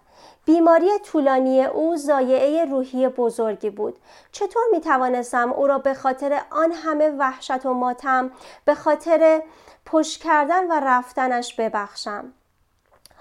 بیماری 0.46 1.00
طولانی 1.00 1.64
او 1.64 1.98
زایعه 1.98 2.66
روحی 2.66 3.08
بزرگی 3.08 3.70
بود. 3.70 4.00
چطور 4.32 4.64
می 4.72 4.82
توانستم 4.82 5.54
او 5.54 5.68
را 5.68 5.78
به 5.78 5.94
خاطر 5.94 6.42
آن 6.50 6.72
همه 6.72 7.10
وحشت 7.10 7.66
و 7.66 7.74
ماتم 7.74 8.32
به 8.66 8.76
خاطر 8.76 9.42
پشت 9.86 10.24
کردن 10.24 10.68
و 10.68 10.80
رفتنش 10.84 11.56
ببخشم؟ 11.56 12.34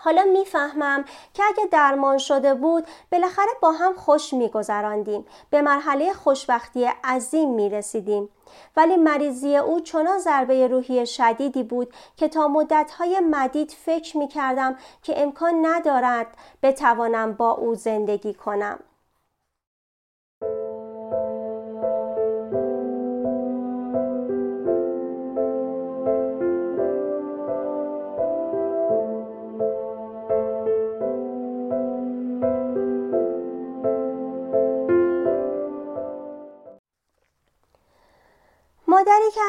حالا 0.03 0.25
می‌فهمم 0.25 1.05
که 1.35 1.43
اگه 1.45 1.69
درمان 1.71 2.19
شده 2.19 2.55
بود 2.55 2.87
بالاخره 3.13 3.51
با 3.63 3.73
هم 3.73 3.93
خوش 3.93 4.33
میگذراندیم 4.33 5.27
به 5.51 5.63
مرحله 5.63 6.13
خوشبختی 6.13 6.85
عظیم 7.05 7.51
می‌رسیدیم 7.51 8.29
ولی 8.77 8.97
مریضی 8.97 9.57
او 9.57 9.81
چنان 9.81 10.19
ضربه 10.19 10.69
روحی 10.69 11.07
شدیدی 11.07 11.63
بود 11.63 11.95
که 12.17 12.29
تا 12.29 12.49
مدتهای 12.49 13.21
مدید 13.21 13.71
فکر 13.71 14.17
می 14.17 14.29
کردم 14.29 14.77
که 15.03 15.23
امکان 15.23 15.67
ندارد 15.67 16.27
بتوانم 16.63 17.33
با 17.33 17.51
او 17.51 17.75
زندگی 17.75 18.35
کنم. 18.35 18.79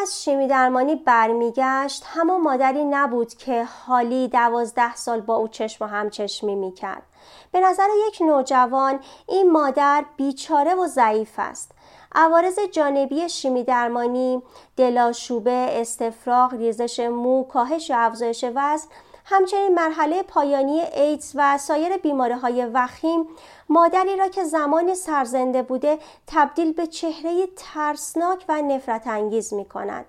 از 0.01 0.23
شیمی 0.23 0.47
درمانی 0.47 0.95
برمیگشت 0.95 2.03
همان 2.05 2.41
مادری 2.41 2.85
نبود 2.85 3.33
که 3.33 3.63
حالی 3.63 4.27
دوازده 4.27 4.95
سال 4.95 5.21
با 5.21 5.35
او 5.35 5.47
چشم 5.47 5.85
و 5.85 5.87
همچشمی 5.87 6.55
می‌کرد. 6.55 7.03
به 7.51 7.59
نظر 7.59 7.87
یک 8.07 8.21
نوجوان 8.21 8.99
این 9.27 9.51
مادر 9.51 10.05
بیچاره 10.17 10.75
و 10.75 10.87
ضعیف 10.87 11.31
است. 11.37 11.71
عوارض 12.15 12.59
جانبی 12.71 13.29
شیمی 13.29 13.63
درمانی 13.63 14.41
دلاشوبه 14.77 15.67
استفراغ 15.71 16.53
ریزش 16.53 16.99
مو 16.99 17.43
کاهش 17.43 17.91
و 17.91 17.93
افزایش 17.97 18.45
وزن 18.55 18.87
همچنین 19.31 19.73
مرحله 19.73 20.23
پایانی 20.23 20.81
ایدز 20.81 21.31
و 21.35 21.57
سایر 21.57 21.97
بیماری 21.97 22.33
های 22.33 22.65
وخیم 22.65 23.27
مادری 23.69 24.17
را 24.17 24.27
که 24.27 24.43
زمانی 24.43 24.95
سرزنده 24.95 25.61
بوده 25.61 25.99
تبدیل 26.27 26.73
به 26.73 26.87
چهره 26.87 27.47
ترسناک 27.55 28.45
و 28.49 28.61
نفرت 28.61 29.07
انگیز 29.07 29.53
می 29.53 29.65
کند. 29.65 30.05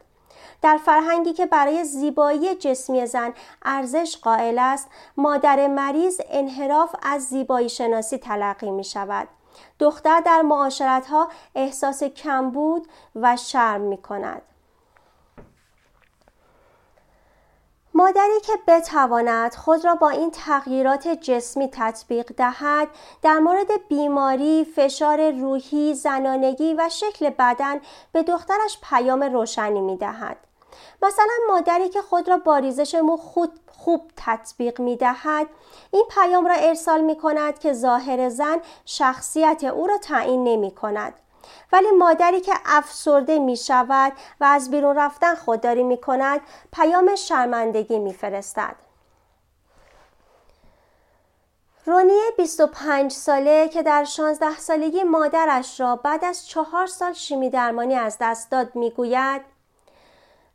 در 0.62 0.76
فرهنگی 0.76 1.32
که 1.32 1.46
برای 1.46 1.85
زیبایی 1.85 2.54
جسمی 2.54 3.06
زن 3.06 3.35
ارزش 3.62 4.16
قائل 4.22 4.58
است 4.58 4.88
مادر 5.16 5.66
مریض 5.66 6.20
انحراف 6.30 6.94
از 7.02 7.22
زیبایی 7.22 7.68
شناسی 7.68 8.18
تلقی 8.18 8.70
می 8.70 8.85
شود 8.85 9.28
دختر 9.78 10.20
در 10.20 10.42
معاشرت 10.42 11.06
ها 11.06 11.28
احساس 11.54 12.02
کمبود 12.02 12.88
و 13.16 13.37
شرم 13.37 13.80
می 13.80 13.96
کند 13.96 14.42
مادری 17.94 18.40
که 18.40 18.52
بتواند 18.66 19.55
خود 19.55 19.85
را 19.85 19.94
با 19.94 20.09
این 20.09 20.31
تغییرات 20.31 21.09
جسمی 21.09 21.68
تطبیق 21.72 22.33
دهد 22.37 22.88
در 23.22 23.38
مورد 23.38 23.88
بیماری، 23.88 24.64
فشار 24.76 25.31
روحی، 25.31 25.94
زنانگی 25.94 26.74
و 26.74 26.88
شکل 26.88 27.31
بدن 27.31 27.81
به 28.12 28.22
دخترش 28.22 28.78
پیام 28.83 29.22
روشنی 29.22 29.81
می 29.81 29.96
دهد. 29.96 30.37
مثلا 31.02 31.35
مادری 31.48 31.88
که 31.88 32.02
خود 32.02 32.28
را 32.28 32.37
با 32.37 32.59
ریزش 32.59 32.94
مو 32.94 33.16
خود 33.16 33.50
خوب 33.70 34.11
تطبیق 34.16 34.81
می 34.81 34.96
دهد 34.96 35.46
این 35.90 36.05
پیام 36.11 36.46
را 36.46 36.55
ارسال 36.55 37.00
می 37.00 37.16
کند 37.16 37.59
که 37.59 37.72
ظاهر 37.72 38.28
زن 38.28 38.61
شخصیت 38.85 39.64
او 39.64 39.87
را 39.87 39.98
تعیین 39.98 40.44
نمی 40.44 40.70
کند 40.70 41.14
ولی 41.72 41.90
مادری 41.90 42.40
که 42.40 42.54
افسرده 42.64 43.38
می 43.38 43.56
شود 43.56 44.12
و 44.40 44.44
از 44.44 44.70
بیرون 44.70 44.96
رفتن 44.96 45.35
خودداری 45.35 45.82
می 45.82 46.00
کند 46.00 46.40
پیام 46.72 47.14
شرمندگی 47.14 47.98
می 47.98 48.12
فرستد. 48.12 48.76
رونی 51.87 52.20
25 52.37 53.12
ساله 53.12 53.68
که 53.68 53.82
در 53.82 54.04
16 54.04 54.58
سالگی 54.58 55.02
مادرش 55.02 55.80
را 55.80 55.96
بعد 55.96 56.24
از 56.24 56.48
چهار 56.48 56.87
سال 56.87 57.12
شیمی 57.12 57.50
درمانی 57.50 57.94
از 57.94 58.16
دست 58.20 58.50
داد 58.50 58.76
می‌گوید 58.76 59.42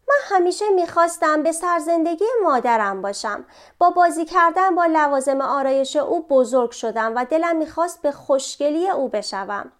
من 0.08 0.38
همیشه 0.38 0.69
می‌خواستم 0.69 1.43
به 1.43 1.51
سرزندگی 1.51 2.25
مادرم 2.43 3.01
باشم 3.01 3.45
با 3.77 3.89
بازی 3.89 4.25
کردن 4.25 4.75
با 4.75 4.86
لوازم 4.86 5.41
آرایش 5.41 5.95
او 5.95 6.27
بزرگ 6.27 6.71
شدم 6.71 7.13
و 7.15 7.25
دلم 7.25 7.56
می‌خواست 7.56 8.01
به 8.01 8.12
خوشگلی 8.12 8.89
او 8.89 9.10
بشوم 9.10 9.71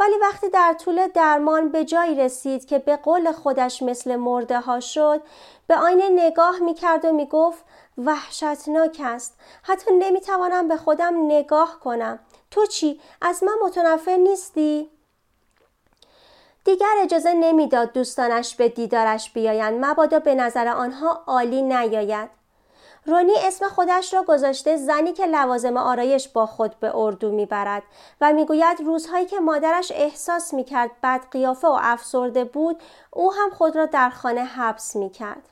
ولی 0.00 0.18
وقتی 0.18 0.48
در 0.48 0.72
طول 0.84 1.06
درمان 1.06 1.68
به 1.68 1.84
جایی 1.84 2.14
رسید 2.14 2.66
که 2.66 2.78
به 2.78 2.96
قول 2.96 3.32
خودش 3.32 3.82
مثل 3.82 4.16
مرده 4.16 4.60
ها 4.60 4.80
شد 4.80 5.22
به 5.66 5.76
آینه 5.76 6.08
نگاه 6.08 6.58
می‌کرد 6.58 7.04
و 7.04 7.12
می‌گفت 7.12 7.64
وحشتناک 7.98 9.00
است. 9.04 9.38
حتی 9.62 9.92
نمی‌توانم 9.92 10.68
به 10.68 10.76
خودم 10.76 11.26
نگاه 11.26 11.80
کنم. 11.80 12.18
تو 12.50 12.66
چی؟ 12.66 13.00
از 13.20 13.44
من 13.44 13.54
متنفر 13.64 14.16
نیستی؟ 14.16 14.90
دیگر 16.64 16.94
اجازه 17.02 17.32
نمی‌داد 17.32 17.92
دوستانش 17.92 18.56
به 18.56 18.68
دیدارش 18.68 19.30
بیایند. 19.32 19.84
مبادا 19.84 20.18
به 20.18 20.34
نظر 20.34 20.68
آنها 20.68 21.22
عالی 21.26 21.62
نیاید. 21.62 22.43
رونی 23.06 23.32
اسم 23.38 23.68
خودش 23.68 24.14
را 24.14 24.22
گذاشته 24.22 24.76
زنی 24.76 25.12
که 25.12 25.26
لوازم 25.26 25.76
آرایش 25.76 26.28
با 26.28 26.46
خود 26.46 26.80
به 26.80 26.96
اردو 26.96 27.32
می‌برد 27.32 27.82
و 28.20 28.32
می‌گوید 28.32 28.80
روزهایی 28.80 29.26
که 29.26 29.40
مادرش 29.40 29.92
احساس 29.94 30.54
می‌کرد 30.54 30.90
بد 31.02 31.20
قیافه 31.30 31.68
و 31.68 31.78
افسرده 31.82 32.44
بود 32.44 32.82
او 33.10 33.32
هم 33.32 33.50
خود 33.50 33.76
را 33.76 33.86
در 33.86 34.10
خانه 34.10 34.44
حبس 34.44 34.96
می‌کرد. 34.96 35.48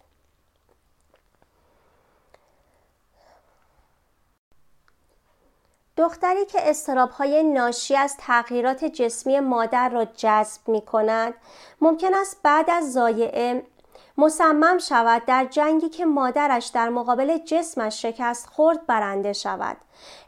دختری 5.97 6.47
که 6.47 6.71
استرابهای 6.71 7.43
ناشی 7.43 7.97
از 7.97 8.17
تغییرات 8.17 8.85
جسمی 8.85 9.41
مادر 9.41 9.89
را 9.89 10.05
جذب 10.05 10.69
می 10.69 10.81
کند 10.81 11.35
ممکن 11.81 12.15
است 12.15 12.37
بعد 12.43 12.71
از 12.71 12.93
زایعه 12.93 13.67
مصمم 14.19 14.79
شود 14.79 15.25
در 15.25 15.45
جنگی 15.45 15.89
که 15.89 16.05
مادرش 16.05 16.67
در 16.67 16.89
مقابل 16.89 17.39
جسمش 17.39 18.03
شکست 18.03 18.47
خورد 18.47 18.87
برنده 18.87 19.33
شود. 19.33 19.77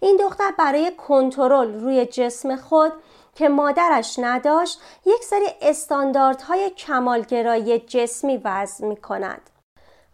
این 0.00 0.16
دختر 0.16 0.50
برای 0.58 0.92
کنترل 1.08 1.80
روی 1.80 2.06
جسم 2.06 2.56
خود 2.56 2.92
که 3.34 3.48
مادرش 3.48 4.18
نداشت 4.18 4.80
یک 5.06 5.24
سری 5.24 5.46
استانداردهای 5.62 6.70
کمالگرایی 6.70 7.78
جسمی 7.78 8.36
وضع 8.44 8.86
می 8.86 8.96
کند 8.96 9.50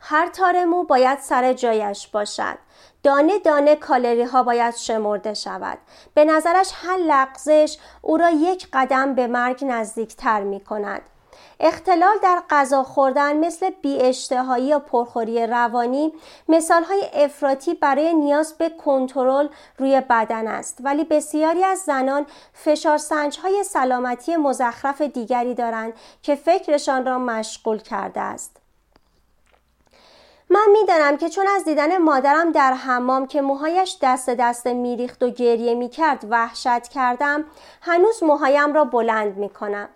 هر 0.00 0.28
تار 0.28 0.64
مو 0.64 0.84
باید 0.84 1.18
سر 1.18 1.52
جایش 1.52 2.08
باشد. 2.08 2.58
دانه 3.02 3.38
دانه 3.38 3.76
کالری 3.76 4.22
ها 4.22 4.42
باید 4.42 4.74
شمرده 4.74 5.34
شود. 5.34 5.78
به 6.14 6.24
نظرش 6.24 6.72
هر 6.74 6.96
لغزش 6.96 7.78
او 8.02 8.16
را 8.16 8.30
یک 8.30 8.68
قدم 8.72 9.14
به 9.14 9.26
مرگ 9.26 9.64
نزدیکتر 9.64 10.42
می 10.42 10.60
کند 10.60 11.02
اختلال 11.60 12.16
در 12.22 12.42
غذا 12.50 12.82
خوردن 12.82 13.36
مثل 13.36 13.70
اشتهایی 13.84 14.66
یا 14.66 14.78
پرخوری 14.78 15.46
روانی 15.46 16.12
مثال 16.48 16.84
های 16.84 17.10
افراطی 17.14 17.74
برای 17.74 18.14
نیاز 18.14 18.54
به 18.58 18.68
کنترل 18.68 19.48
روی 19.78 20.00
بدن 20.00 20.46
است. 20.46 20.78
ولی 20.80 21.04
بسیاری 21.04 21.64
از 21.64 21.78
زنان 21.78 22.26
فشارسنج 22.52 23.38
های 23.38 23.64
سلامتی 23.64 24.36
مزخرف 24.36 25.00
دیگری 25.00 25.54
دارند 25.54 25.92
که 26.22 26.34
فکرشان 26.34 27.06
را 27.06 27.18
مشغول 27.18 27.78
کرده 27.78 28.20
است. 28.20 28.56
من 30.50 30.66
می‌دانم 30.72 31.16
که 31.16 31.28
چون 31.28 31.46
از 31.56 31.64
دیدن 31.64 31.98
مادرم 31.98 32.52
در 32.52 32.72
حمام 32.72 33.26
که 33.26 33.40
موهایش 33.42 33.98
دست 34.02 34.30
دست 34.30 34.66
میریخت 34.66 35.22
و 35.22 35.30
گریه 35.30 35.74
می‌کرد 35.74 36.26
وحشت 36.30 36.88
کردم 36.88 37.44
هنوز 37.80 38.22
موهایم 38.22 38.72
را 38.72 38.84
بلند 38.84 39.36
می‌کنم. 39.36 39.88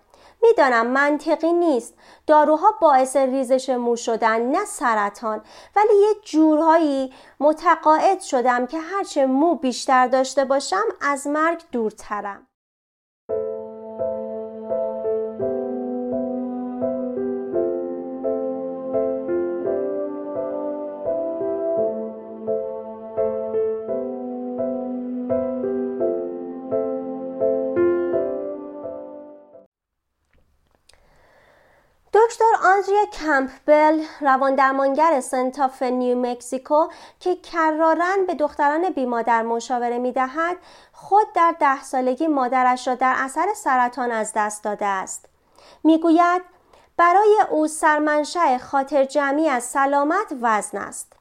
می‌دانم 0.47 0.87
منطقی 0.87 1.53
نیست. 1.53 1.95
داروها 2.27 2.75
باعث 2.81 3.17
ریزش 3.17 3.71
مو 3.71 3.97
شدن 3.97 4.43
نه 4.43 4.65
سرطان. 4.65 5.43
ولی 5.77 5.95
یه 5.95 6.15
جورهایی 6.25 7.13
متقاعد 7.41 8.21
شدم 8.21 8.67
که 8.67 8.79
هرچه 8.79 9.27
مو 9.27 9.55
بیشتر 9.55 10.07
داشته 10.07 10.45
باشم 10.45 10.85
از 11.01 11.27
مرگ 11.27 11.63
دورترم. 11.73 12.47
آندریا 32.75 33.05
کمپبل 33.05 34.05
رواندرمانگر 34.21 35.21
سنتاف 35.21 35.83
نیو 35.83 36.19
مکزیکو 36.19 36.89
که 37.21 37.37
کرارن 37.37 38.27
به 38.27 38.35
دختران 38.35 38.91
بیمادر 38.91 39.43
مشاوره 39.43 39.99
می 39.99 40.13
دهد 40.13 40.57
خود 40.93 41.27
در 41.35 41.55
ده 41.61 41.83
سالگی 41.83 42.27
مادرش 42.27 42.89
را 42.89 42.95
در 42.95 43.15
اثر 43.17 43.47
سرطان 43.57 44.11
از 44.11 44.33
دست 44.37 44.65
داده 44.65 44.87
است. 44.87 45.25
می‌گوید 45.85 46.43
برای 46.97 47.37
او 47.51 47.67
سرمنشأ 47.67 48.59
خاطر 48.59 49.05
جمعی 49.05 49.49
از 49.49 49.65
سلامت 49.65 50.35
وزن 50.43 50.79
است. 50.79 51.13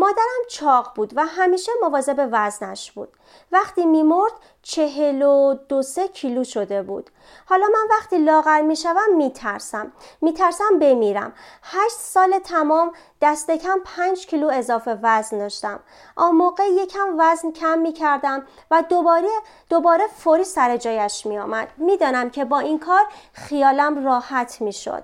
مادرم 0.00 0.42
چاق 0.50 0.92
بود 0.94 1.12
و 1.16 1.26
همیشه 1.26 1.72
مواظب 1.82 2.28
وزنش 2.32 2.92
بود. 2.92 3.08
وقتی 3.52 3.86
میمرد 3.86 4.32
چهل 4.62 5.22
و 5.22 5.54
دو 5.68 5.82
سه 5.82 6.08
کیلو 6.08 6.44
شده 6.44 6.82
بود. 6.82 7.10
حالا 7.46 7.66
من 7.66 7.96
وقتی 7.96 8.18
لاغر 8.18 8.60
می‌شوم 8.60 9.16
میترسم. 9.16 9.92
میترسم 10.20 10.78
بمیرم. 10.80 11.32
هشت 11.62 11.96
سال 11.96 12.38
تمام 12.38 12.92
دست 13.20 13.50
کم 13.50 13.78
پنج 13.84 14.26
کیلو 14.26 14.50
اضافه 14.52 14.98
وزن 15.02 15.38
داشتم. 15.38 15.80
آن 16.16 16.34
موقع 16.34 16.68
یکم 16.68 17.14
وزن 17.18 17.50
کم 17.50 17.78
می‌کردم 17.78 18.46
و 18.70 18.82
دوباره 18.88 19.28
دوباره 19.68 20.06
فوری 20.06 20.44
سر 20.44 20.76
جایش 20.76 21.26
میآمد. 21.26 21.68
می‌دانم 21.76 22.30
که 22.30 22.44
با 22.44 22.58
این 22.58 22.78
کار 22.78 23.06
خیالم 23.32 24.04
راحت 24.04 24.60
می‌شد. 24.60 25.02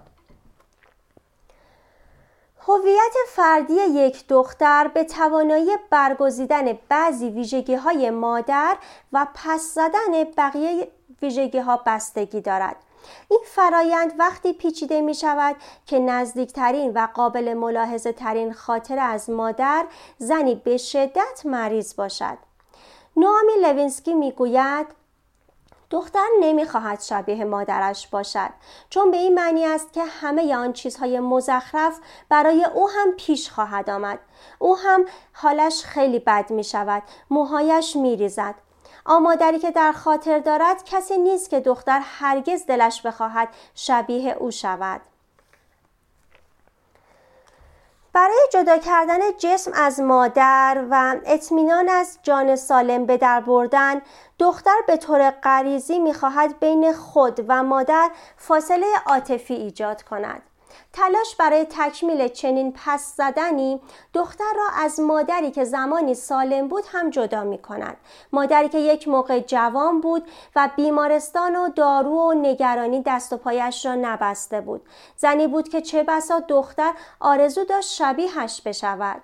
هویت 2.68 3.14
فردی 3.28 3.74
یک 3.74 4.24
دختر 4.28 4.88
به 4.88 5.04
توانایی 5.04 5.70
برگزیدن 5.90 6.78
بعضی 6.88 7.28
ویژگی 7.28 7.74
های 7.74 8.10
مادر 8.10 8.76
و 9.12 9.26
پس 9.34 9.60
زدن 9.60 10.24
بقیه 10.36 10.88
ویژگی 11.22 11.58
ها 11.58 11.82
بستگی 11.86 12.40
دارد. 12.40 12.76
این 13.28 13.40
فرایند 13.44 14.12
وقتی 14.18 14.52
پیچیده 14.52 15.00
می 15.00 15.14
شود 15.14 15.56
که 15.86 15.98
نزدیکترین 15.98 16.92
و 16.94 17.08
قابل 17.14 17.54
ملاحظه 17.54 18.12
ترین 18.12 18.52
خاطره 18.52 18.98
از 18.98 19.30
مادر 19.30 19.86
زنی 20.18 20.54
به 20.54 20.76
شدت 20.76 21.42
مریض 21.44 21.96
باشد. 21.96 22.38
نوامی 23.16 23.52
لوینسکی 23.62 24.14
می 24.14 24.32
گوید 24.32 24.86
دختر 25.90 26.26
نمی‌خواهد 26.40 27.00
شبیه 27.00 27.44
مادرش 27.44 28.08
باشد 28.08 28.50
چون 28.90 29.10
به 29.10 29.16
این 29.16 29.34
معنی 29.34 29.64
است 29.64 29.92
که 29.92 30.04
همه 30.04 30.56
آن 30.56 30.72
چیزهای 30.72 31.20
مزخرف 31.20 31.98
برای 32.28 32.64
او 32.64 32.90
هم 32.90 33.12
پیش 33.12 33.50
خواهد 33.50 33.90
آمد. 33.90 34.18
او 34.58 34.78
هم 34.78 35.04
حالش 35.32 35.84
خیلی 35.84 36.18
بد 36.18 36.50
می 36.50 36.64
شود 36.64 37.02
موهایش 37.30 37.96
می 37.96 38.16
ریزد 38.16 38.54
آمادری 39.04 39.58
که 39.58 39.70
در 39.70 39.92
خاطر 39.92 40.38
دارد 40.38 40.84
کسی 40.84 41.18
نیست 41.18 41.50
که 41.50 41.60
دختر 41.60 42.00
هرگز 42.04 42.66
دلش 42.66 43.02
بخواهد 43.02 43.48
شبیه 43.74 44.32
او 44.32 44.50
شود. 44.50 45.00
برای 48.16 48.48
جدا 48.52 48.78
کردن 48.78 49.18
جسم 49.38 49.70
از 49.74 50.00
مادر 50.00 50.84
و 50.90 51.16
اطمینان 51.26 51.88
از 51.88 52.18
جان 52.22 52.56
سالم 52.56 53.06
به 53.06 53.16
در 53.16 53.40
بردن 53.40 54.02
دختر 54.38 54.76
به 54.86 54.96
طور 54.96 55.30
غریزی 55.30 55.98
می‌خواهد 55.98 56.60
بین 56.60 56.92
خود 56.92 57.44
و 57.48 57.62
مادر 57.62 58.10
فاصله 58.36 58.86
عاطفی 59.06 59.54
ایجاد 59.54 60.02
کند. 60.02 60.42
تلاش 60.96 61.36
برای 61.36 61.66
تکمیل 61.70 62.28
چنین 62.28 62.72
پس 62.76 63.16
زدنی 63.16 63.80
دختر 64.14 64.52
را 64.56 64.84
از 64.84 65.00
مادری 65.00 65.50
که 65.50 65.64
زمانی 65.64 66.14
سالم 66.14 66.68
بود 66.68 66.84
هم 66.88 67.10
جدا 67.10 67.44
می 67.44 67.58
کند. 67.58 67.96
مادری 68.32 68.68
که 68.68 68.78
یک 68.78 69.08
موقع 69.08 69.40
جوان 69.40 70.00
بود 70.00 70.28
و 70.56 70.70
بیمارستان 70.76 71.56
و 71.56 71.68
دارو 71.68 72.10
و 72.10 72.32
نگرانی 72.32 73.02
دست 73.06 73.32
و 73.32 73.36
پایش 73.36 73.86
را 73.86 73.94
نبسته 73.94 74.60
بود. 74.60 74.82
زنی 75.16 75.46
بود 75.46 75.68
که 75.68 75.80
چه 75.80 76.02
بسا 76.02 76.40
دختر 76.40 76.92
آرزو 77.20 77.64
داشت 77.64 77.92
شبیهش 77.92 78.60
بشود. 78.60 79.22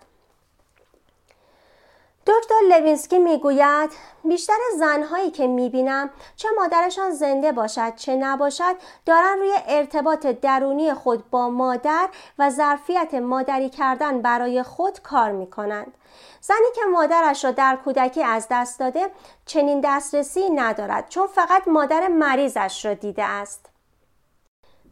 دکتر 2.27 2.55
لوینسکی 2.69 3.19
می‌گوید 3.19 3.91
بیشتر 4.25 4.59
زنهایی 4.79 5.31
که 5.31 5.47
می‌بینم 5.47 6.11
چه 6.37 6.49
مادرشان 6.57 7.11
زنده 7.11 7.53
باشد 7.53 7.95
چه 7.97 8.17
نباشد 8.17 8.77
دارن 9.07 9.39
روی 9.39 9.53
ارتباط 9.67 10.27
درونی 10.27 10.95
خود 10.95 11.31
با 11.31 11.49
مادر 11.49 12.09
و 12.39 12.51
ظرفیت 12.51 13.15
مادری 13.15 13.71
کردن 13.71 14.23
برای 14.23 14.63
خود 14.63 15.01
کار 15.01 15.33
می‌کنند. 15.33 15.95
زنی 16.41 16.73
که 16.75 16.83
مادرش 16.93 17.45
را 17.45 17.51
در 17.51 17.79
کودکی 17.85 18.23
از 18.23 18.47
دست 18.51 18.81
داده 18.81 19.11
چنین 19.47 19.81
دسترسی 19.85 20.51
ندارد 20.51 21.09
چون 21.09 21.27
فقط 21.27 21.69
مادر 21.69 22.09
مریضش 22.09 22.85
را 22.85 22.95
دیده 22.95 23.25
است. 23.25 23.72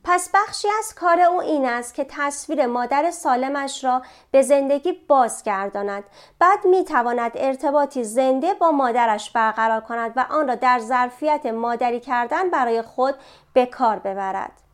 پس 0.04 0.30
بخشی 0.34 0.68
از 0.78 0.94
کار 0.94 1.20
او 1.20 1.40
این 1.40 1.64
است 1.66 1.94
که 1.94 2.06
تصویر 2.08 2.66
مادر 2.66 3.10
سالمش 3.10 3.84
را 3.84 4.02
به 4.30 4.42
زندگی 4.42 4.92
بازگرداند. 4.92 6.04
بعد 6.38 6.66
می 6.66 6.84
تواند 6.84 7.32
ارتباطی 7.34 8.04
زنده 8.04 8.54
با 8.54 8.70
مادرش 8.70 9.30
برقرار 9.30 9.80
کند 9.80 10.12
و 10.16 10.26
آن 10.30 10.48
را 10.48 10.54
در 10.54 10.78
ظرفیت 10.78 11.46
مادری 11.46 12.00
کردن 12.00 12.50
برای 12.50 12.82
خود 12.82 13.14
به 13.52 13.66
کار 13.66 13.98
ببرد. 13.98 14.69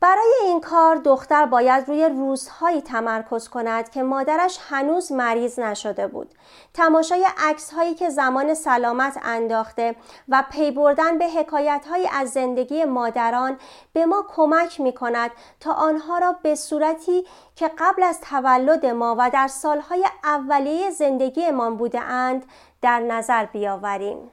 برای 0.00 0.34
این 0.42 0.60
کار 0.60 0.96
دختر 0.96 1.46
باید 1.46 1.88
روی 1.88 2.08
روزهایی 2.08 2.80
تمرکز 2.80 3.48
کند 3.48 3.90
که 3.90 4.02
مادرش 4.02 4.58
هنوز 4.68 5.12
مریض 5.12 5.58
نشده 5.58 6.06
بود. 6.06 6.34
تماشای 6.74 7.26
عکس 7.38 7.72
هایی 7.74 7.94
که 7.94 8.10
زمان 8.10 8.54
سلامت 8.54 9.18
انداخته 9.22 9.96
و 10.28 10.44
پی 10.50 10.70
بردن 10.70 11.18
به 11.18 11.28
حکایت 11.28 11.86
از 12.12 12.30
زندگی 12.30 12.84
مادران 12.84 13.58
به 13.92 14.06
ما 14.06 14.24
کمک 14.28 14.80
می 14.80 14.92
کند 14.92 15.30
تا 15.60 15.72
آنها 15.72 16.18
را 16.18 16.36
به 16.42 16.54
صورتی 16.54 17.24
که 17.56 17.70
قبل 17.78 18.02
از 18.02 18.20
تولد 18.20 18.86
ما 18.86 19.16
و 19.18 19.30
در 19.30 19.48
سالهای 19.48 20.04
اولیه 20.24 20.90
زندگیمان 20.90 21.76
بوده 21.76 22.00
اند 22.00 22.44
در 22.82 23.00
نظر 23.00 23.44
بیاوریم. 23.44 24.30